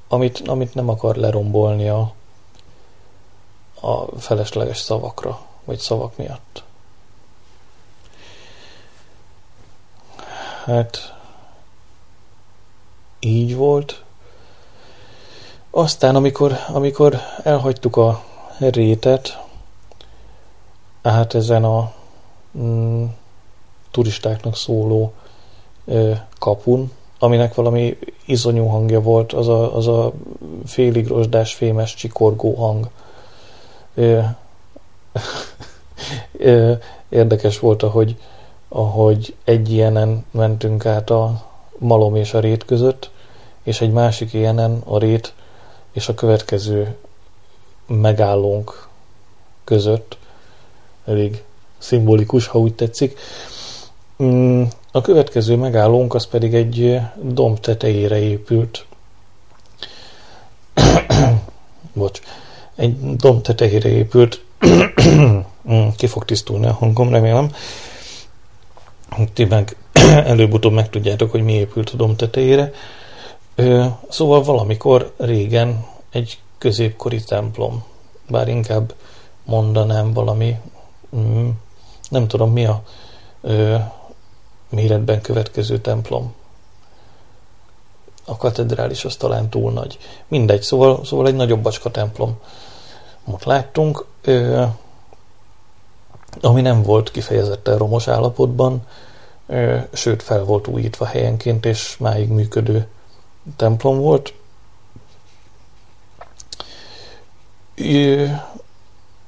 Amit, 0.08 0.48
amit 0.48 0.74
nem 0.74 0.88
akar 0.88 1.16
lerombolni 1.16 1.88
a, 1.88 2.12
a 3.80 4.20
felesleges 4.20 4.78
szavakra, 4.78 5.40
vagy 5.64 5.78
szavak 5.78 6.16
miatt. 6.16 6.64
Hát 10.66 11.14
így 13.20 13.56
volt. 13.56 14.02
Aztán, 15.70 16.16
amikor, 16.16 16.52
amikor 16.68 17.16
elhagytuk 17.42 17.96
a 17.96 18.22
rétet, 18.58 19.42
hát 21.02 21.34
ezen 21.34 21.64
a 21.64 21.92
mm, 22.58 23.04
turistáknak 23.90 24.56
szóló 24.56 25.12
ö, 25.84 26.12
kapun, 26.38 26.92
aminek 27.18 27.54
valami 27.54 27.98
izonyú 28.24 28.66
hangja 28.66 29.00
volt, 29.00 29.32
az 29.32 29.48
a, 29.48 29.76
az 29.76 29.86
a 29.86 30.12
félig 30.64 31.06
rozsdás, 31.06 31.54
fémes, 31.54 31.94
csikorgó 31.94 32.54
hang. 32.54 32.88
Ö, 33.94 34.20
ö, 36.38 36.72
érdekes 37.08 37.58
volt, 37.58 37.82
ahogy, 37.82 38.16
ahogy 38.76 39.34
egy 39.44 39.72
ilyenen 39.72 40.24
mentünk 40.30 40.86
át 40.86 41.10
a 41.10 41.44
malom 41.78 42.16
és 42.16 42.34
a 42.34 42.40
rét 42.40 42.64
között, 42.64 43.10
és 43.62 43.80
egy 43.80 43.92
másik 43.92 44.32
ilyenen 44.32 44.82
a 44.84 44.98
rét 44.98 45.34
és 45.92 46.08
a 46.08 46.14
következő 46.14 46.96
megállónk 47.86 48.88
között, 49.64 50.18
elég 51.04 51.42
szimbolikus, 51.78 52.46
ha 52.46 52.58
úgy 52.58 52.74
tetszik. 52.74 53.18
Mm, 54.22 54.62
a 54.90 55.00
következő 55.00 55.56
megállónk 55.56 56.14
az 56.14 56.26
pedig 56.26 56.54
egy 56.54 57.00
domb 57.22 57.60
tetejére 57.60 58.18
épült. 58.18 58.86
Bocs. 61.92 62.20
Egy 62.74 63.16
domb 63.16 63.42
tetejére 63.42 63.88
épült. 63.88 64.44
Mm, 65.70 65.88
ki 65.96 66.06
fog 66.06 66.24
tisztulni 66.24 66.66
a 66.66 66.72
hangom, 66.72 67.10
remélem. 67.10 67.50
Ti 69.32 69.44
meg 69.44 69.76
előbb-utóbb 70.32 70.72
megtudjátok, 70.72 71.30
hogy 71.30 71.42
mi 71.42 71.52
épült 71.52 71.90
a 71.90 71.96
domb 71.96 72.16
tetejére. 72.16 72.72
Szóval 74.08 74.42
valamikor 74.42 75.14
régen 75.16 75.86
egy 76.10 76.38
középkori 76.58 77.24
templom, 77.24 77.84
bár 78.28 78.48
inkább 78.48 78.94
mondanám 79.44 80.12
valami, 80.12 80.56
mm, 81.16 81.48
nem 82.08 82.28
tudom 82.28 82.52
mi 82.52 82.66
a 82.66 82.82
méretben 84.68 85.20
következő 85.20 85.78
templom. 85.78 86.34
A 88.24 88.36
katedrális 88.36 89.04
az 89.04 89.16
talán 89.16 89.48
túl 89.48 89.72
nagy. 89.72 89.98
Mindegy, 90.28 90.62
szóval, 90.62 91.04
szóval 91.04 91.26
egy 91.26 91.34
nagyobb 91.34 91.60
bacska 91.60 91.90
templom. 91.90 92.38
Most 93.24 93.44
láttunk, 93.44 94.06
ami 96.40 96.60
nem 96.60 96.82
volt 96.82 97.10
kifejezetten 97.10 97.78
romos 97.78 98.08
állapotban, 98.08 98.86
sőt 99.92 100.22
fel 100.22 100.44
volt 100.44 100.66
újítva 100.66 101.04
helyenként, 101.04 101.66
és 101.66 101.96
máig 101.96 102.28
működő 102.28 102.86
templom 103.56 103.98
volt. 103.98 104.34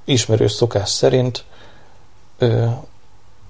Ismerős 0.04 0.52
szokás 0.52 0.88
szerint 0.90 1.44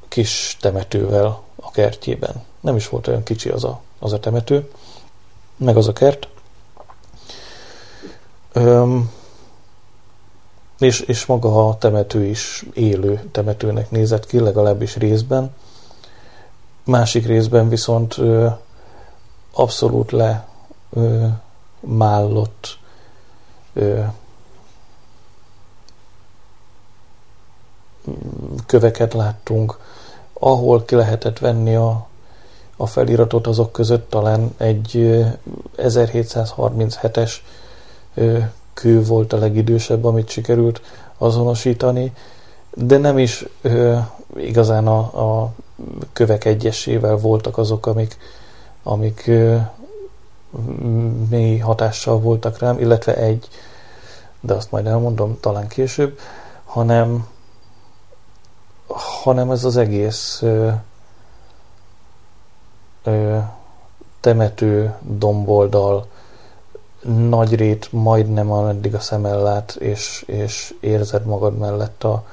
kis 0.09 0.57
temetővel 0.61 1.43
a 1.57 1.71
kertjében. 1.71 2.45
Nem 2.61 2.77
is 2.77 2.89
volt 2.89 3.07
olyan 3.07 3.23
kicsi 3.23 3.49
az 3.49 3.65
a, 3.65 3.81
az 3.99 4.13
a 4.13 4.21
temető, 4.21 4.71
meg 5.57 5.77
az 5.77 5.89
a 5.89 5.93
kert. 5.93 6.29
Öm, 8.53 9.11
és, 10.79 11.01
és 11.01 11.27
maga 11.27 11.69
a 11.69 11.79
temető 11.79 12.25
is 12.25 12.67
élő 12.75 13.29
temetőnek 13.33 13.91
nézett 13.91 14.27
ki, 14.27 14.39
legalábbis 14.39 14.97
részben. 14.97 15.55
Másik 16.85 17.27
részben 17.27 17.69
viszont 17.69 18.19
ö, 18.19 18.47
abszolút 19.53 20.11
le 20.11 20.49
ö, 20.91 21.27
mállott 21.81 22.79
ö, 23.73 24.01
köveket 28.67 29.15
láttunk, 29.15 29.79
ahol 30.33 30.85
ki 30.85 30.95
lehetett 30.95 31.39
venni 31.39 31.75
a, 31.75 32.07
a 32.77 32.87
feliratot, 32.87 33.47
azok 33.47 33.73
között 33.73 34.11
talán 34.11 34.55
egy 34.57 34.93
1737-es 35.77 37.33
kő 38.79 39.05
volt 39.05 39.33
a 39.33 39.39
legidősebb, 39.39 40.05
amit 40.05 40.29
sikerült 40.29 40.81
azonosítani, 41.19 42.13
de 42.75 42.99
nem 42.99 43.19
is 43.19 43.45
ö, 43.63 43.97
igazán 44.37 44.87
a, 44.87 44.99
a 44.99 45.53
kövek 46.13 46.45
egyesével 46.45 47.17
voltak 47.17 47.59
azok, 47.59 47.87
amik, 47.87 48.17
amik 48.83 49.27
ö, 49.27 49.57
mély 51.29 51.59
hatással 51.59 52.19
voltak 52.19 52.59
rám, 52.59 52.79
illetve 52.79 53.17
egy, 53.17 53.49
de 54.41 54.55
azt 54.55 54.71
majd 54.71 54.87
elmondom 54.87 55.41
talán 55.41 55.69
később, 55.69 56.19
hanem 56.65 57.27
hanem 59.23 59.51
ez 59.51 59.65
az 59.65 59.77
egész 59.77 60.43
ö, 60.43 60.71
ö, 63.03 63.39
temető 64.21 64.95
domboldal 65.01 66.07
nagy 67.03 67.55
rét 67.55 67.93
majdnem 67.93 68.53
ameddig 68.53 68.95
a 68.95 69.01
szemel 69.01 69.43
lát, 69.43 69.75
és, 69.75 70.25
és 70.27 70.75
érzed 70.81 71.25
magad 71.25 71.59
mellett 71.59 72.05
a 72.05 72.25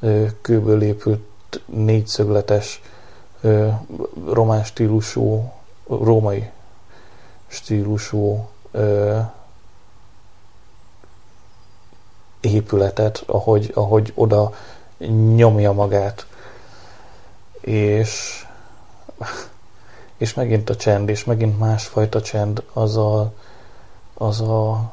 ö, 0.00 0.26
kőből 0.40 0.82
épült 0.82 1.22
négyszögletes 1.66 2.82
ö, 3.40 3.68
román 4.32 4.64
stílusú, 4.64 5.52
római 5.86 6.50
stílusú 7.46 8.48
ö, 8.70 9.18
épületet, 12.40 13.22
ahogy, 13.26 13.70
ahogy 13.74 14.12
oda 14.14 14.52
nyomja 15.34 15.72
magát. 15.72 16.26
És, 17.60 18.44
és 20.16 20.34
megint 20.34 20.70
a 20.70 20.76
csend, 20.76 21.08
és 21.08 21.24
megint 21.24 21.58
másfajta 21.58 22.22
csend, 22.22 22.62
az 22.72 22.96
a, 22.96 23.32
az 24.14 24.40
a 24.40 24.92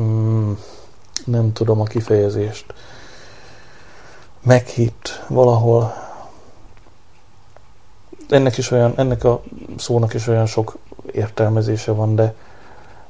mm, 0.00 0.52
nem 1.24 1.52
tudom 1.52 1.80
a 1.80 1.84
kifejezést, 1.84 2.74
meghitt 4.42 5.24
valahol. 5.28 5.92
Ennek 8.28 8.56
is 8.56 8.70
olyan, 8.70 8.92
ennek 8.96 9.24
a 9.24 9.42
szónak 9.76 10.14
is 10.14 10.26
olyan 10.26 10.46
sok 10.46 10.76
értelmezése 11.12 11.92
van, 11.92 12.14
de, 12.14 12.34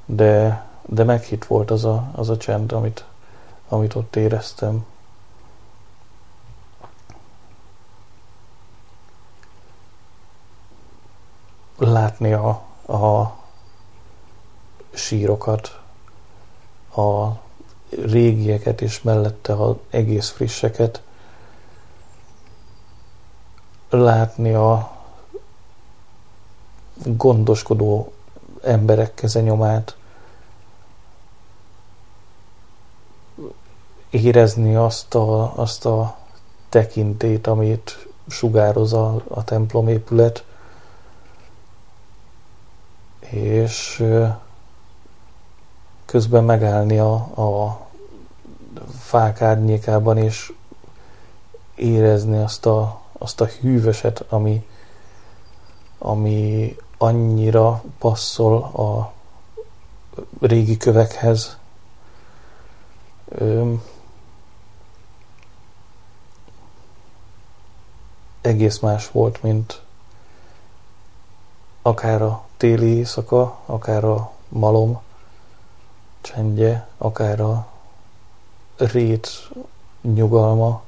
de, 0.07 0.65
de 0.87 1.05
meghitt 1.05 1.45
volt 1.45 1.71
az 1.71 1.85
a, 1.85 2.11
az 2.13 2.29
a 2.29 2.37
csend, 2.37 2.73
amit, 2.73 3.05
amit 3.69 3.95
ott 3.95 4.17
éreztem. 4.17 4.85
látni 11.79 12.33
a, 12.33 12.49
a 12.87 13.35
sírokat, 14.95 15.81
a 16.97 17.29
régieket 18.03 18.81
és 18.81 19.03
mellette 19.03 19.53
az 19.53 19.75
egész 19.91 20.31
frisseket, 20.31 21.03
látni 23.91 24.55
a 24.55 24.93
gondoskodó 27.05 28.13
emberek 28.63 29.15
kezenyomát, 29.15 29.97
érezni 34.11 34.75
azt 34.75 35.15
a, 35.15 35.59
azt 35.59 35.87
a 35.87 36.17
tekintét, 36.69 37.47
amit 37.47 38.07
sugároz 38.29 38.93
a, 38.93 39.23
a 39.29 39.45
templomépület, 39.45 40.45
és 43.31 44.05
közben 46.15 46.45
megállni 46.45 46.99
a, 46.99 47.15
a 47.15 47.81
fák 48.99 49.41
árnyékában, 49.41 50.17
és 50.17 50.53
érezni 51.75 52.39
azt 52.39 52.67
a, 52.67 53.01
azt 53.13 53.41
a 53.41 53.45
hűvöset, 53.61 54.25
ami, 54.29 54.67
ami 55.99 56.77
annyira 56.99 57.83
passzol 57.99 58.63
a 58.63 59.13
régi 60.41 60.77
kövekhez. 60.77 61.59
Öm, 63.29 63.83
egész 68.41 68.79
más 68.79 69.11
volt, 69.11 69.43
mint 69.43 69.83
akár 71.83 72.23
a 72.23 72.45
téli 72.57 72.87
éjszaka, 72.87 73.59
akár 73.67 74.05
a 74.05 74.33
malom 74.49 75.04
csendje, 76.25 76.89
akár 76.99 77.41
a 77.41 77.67
rét 78.77 79.51
nyugalma, 80.03 80.83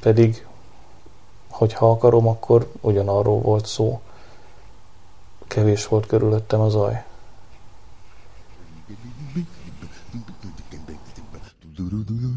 pedig, 0.00 0.46
hogyha 1.48 1.90
akarom, 1.90 2.26
akkor 2.26 2.72
ugyanarról 2.80 3.40
volt 3.40 3.66
szó. 3.66 4.00
Kevés 5.46 5.86
volt 5.86 6.06
körülöttem 6.06 6.60
a 6.60 6.68
zaj. 6.68 7.04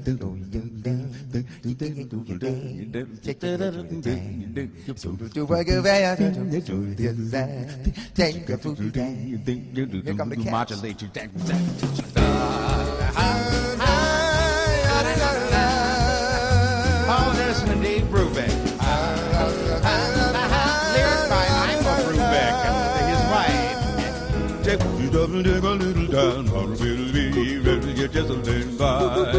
Doodle 0.00 0.99
Modulate 10.50 11.02
you. 11.02 11.08
Oh, 17.12 17.32
there's 17.36 17.60
an 17.62 17.82
Dave 17.82 18.04
Brubeck. 18.04 18.54
Lyric 20.94 21.22
by 21.28 21.46
Michael 21.60 21.98
Brubeck 22.06 22.54
and 22.66 23.06
his 23.10 23.22
wife. 23.32 23.78
Take 24.64 24.80
you 25.00 25.08
a 25.10 25.26
little 25.26 26.06
down, 26.06 26.46
just 28.08 28.28
a 28.28 28.32
little 28.34 28.78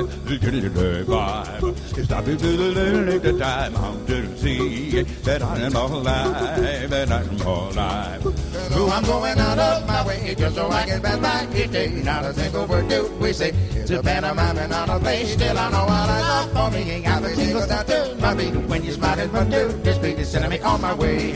by, 0.06 0.40
little 0.40 1.06
by. 1.06 2.04
Stop 2.04 2.28
it 2.28 2.40
to 2.40 3.20
the 3.20 3.38
time 3.38 3.76
out 3.76 4.08
to 4.08 4.38
see 4.38 5.04
that 5.24 5.42
I 5.42 5.60
am 5.60 5.76
alive, 5.76 6.90
that 6.90 7.12
I'm 7.12 7.42
alive. 7.42 8.24
So 8.72 8.90
I'm 8.90 9.04
going 9.04 9.40
out 9.40 9.60
of 9.60 9.88
my 9.88 10.06
way 10.08 10.36
just 10.36 10.56
so 10.56 10.70
I 10.70 10.86
can 10.86 11.02
pass 11.02 11.56
each 11.56 11.72
day. 11.72 11.88
Not 11.90 12.26
a 12.26 12.34
single 12.34 12.66
word 12.66 12.88
do 12.90 13.12
we 13.20 13.34
say. 13.34 13.52
It's 13.72 13.92
a 13.92 14.02
pantomime 14.02 14.58
and 14.58 14.72
not 14.72 14.90
a 14.90 15.00
play. 15.00 15.26
Still 15.26 15.58
I 15.58 15.72
know 15.72 15.84
what 15.84 16.10
I 16.10 16.22
love 16.22 16.52
for 16.52 16.78
me. 16.78 16.92
Ain't 16.92 17.06
got 17.06 17.24
a 17.24 17.36
single 17.36 17.62
start 17.62 17.88
to 17.88 18.16
my 18.20 18.34
beat. 18.34 18.56
When 18.56 18.84
you 18.84 18.92
smile 18.94 19.20
and 19.20 19.52
do 19.52 19.68
this 19.84 19.98
beat 19.98 20.20
is 20.20 20.30
sending 20.30 20.52
me 20.52 20.60
on 20.60 20.82
my 20.82 20.94
way. 20.94 21.34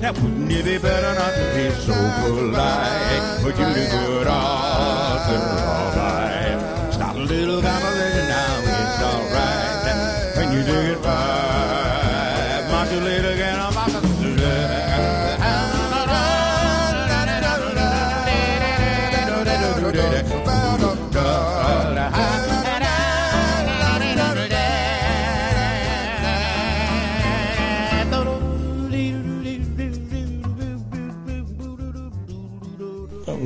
Now 0.00 0.12
wouldn't 0.12 0.52
it 0.52 0.64
be 0.64 0.78
better 0.78 1.14
not 1.14 1.34
to 1.34 1.44
be 1.54 1.70
so 1.82 1.94
polite? 2.22 3.44
Would 3.44 3.58
you 3.58 3.66
do 3.74 3.90
good 3.90 4.26
off 4.28 5.08
right? 5.28 5.97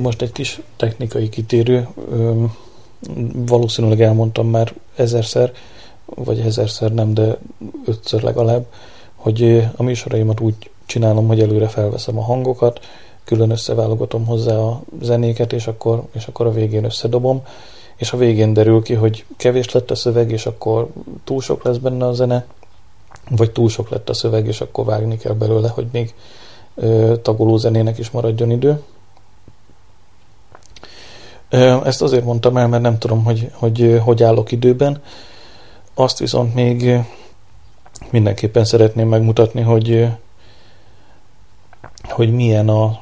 Most 0.03 0.21
egy 0.21 0.31
kis 0.31 0.61
technikai 0.75 1.29
kitérő. 1.29 1.87
Valószínűleg 3.35 4.01
elmondtam 4.01 4.47
már 4.47 4.73
ezerszer, 4.95 5.51
vagy 6.05 6.39
ezerszer 6.39 6.93
nem, 6.93 7.13
de 7.13 7.37
ötször 7.85 8.21
legalább, 8.21 8.65
hogy 9.15 9.67
a 9.75 9.83
műsoraimat 9.83 10.39
úgy 10.39 10.55
csinálom, 10.85 11.27
hogy 11.27 11.39
előre 11.39 11.67
felveszem 11.67 12.17
a 12.17 12.21
hangokat, 12.21 12.79
külön 13.23 13.49
összeválogatom 13.49 14.25
hozzá 14.25 14.57
a 14.57 14.81
zenéket, 15.01 15.53
és 15.53 15.67
akkor, 15.67 16.03
és 16.11 16.25
akkor 16.25 16.45
a 16.45 16.51
végén 16.51 16.83
összedobom, 16.83 17.41
és 17.95 18.13
a 18.13 18.17
végén 18.17 18.53
derül 18.53 18.81
ki, 18.81 18.93
hogy 18.93 19.25
kevés 19.37 19.71
lett 19.71 19.91
a 19.91 19.95
szöveg, 19.95 20.31
és 20.31 20.45
akkor 20.45 20.87
túl 21.23 21.41
sok 21.41 21.63
lesz 21.63 21.77
benne 21.77 22.05
a 22.05 22.13
zene, 22.13 22.45
vagy 23.29 23.51
túl 23.51 23.69
sok 23.69 23.89
lett 23.89 24.09
a 24.09 24.13
szöveg, 24.13 24.47
és 24.47 24.61
akkor 24.61 24.85
vágni 24.85 25.17
kell 25.17 25.33
belőle, 25.33 25.69
hogy 25.69 25.87
még 25.91 26.13
ö, 26.75 27.13
tagoló 27.21 27.57
zenének 27.57 27.97
is 27.97 28.11
maradjon 28.11 28.51
idő. 28.51 28.81
Ezt 31.83 32.01
azért 32.01 32.23
mondtam 32.23 32.57
el, 32.57 32.67
mert 32.67 32.83
nem 32.83 32.97
tudom, 32.97 33.23
hogy 33.23 33.49
hogy, 33.53 33.99
hogy 34.03 34.23
állok 34.23 34.51
időben. 34.51 35.01
Azt 35.93 36.19
viszont 36.19 36.53
még 36.53 36.99
mindenképpen 38.09 38.65
szeretném 38.65 39.07
megmutatni, 39.07 39.61
hogy, 39.61 40.07
hogy 42.03 42.33
milyen 42.33 42.69
a 42.69 43.01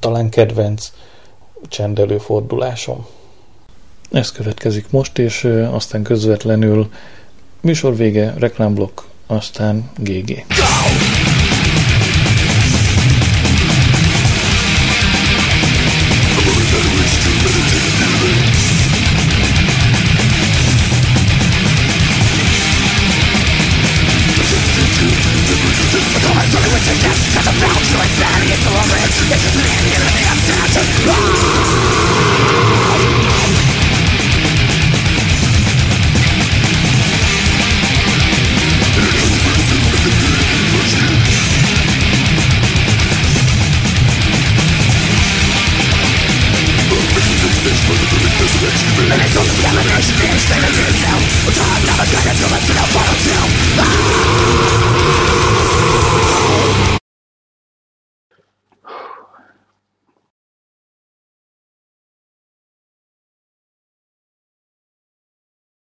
talán 0.00 0.28
kedvenc 0.28 0.92
csendelő 1.68 2.18
fordulásom. 2.18 3.06
Ez 4.10 4.32
következik 4.32 4.90
most, 4.90 5.18
és 5.18 5.44
aztán 5.70 6.02
közvetlenül 6.02 6.90
műsor 7.60 7.96
vége, 7.96 8.34
reklámblokk, 8.38 9.00
aztán 9.26 9.90
GG. 9.96 10.44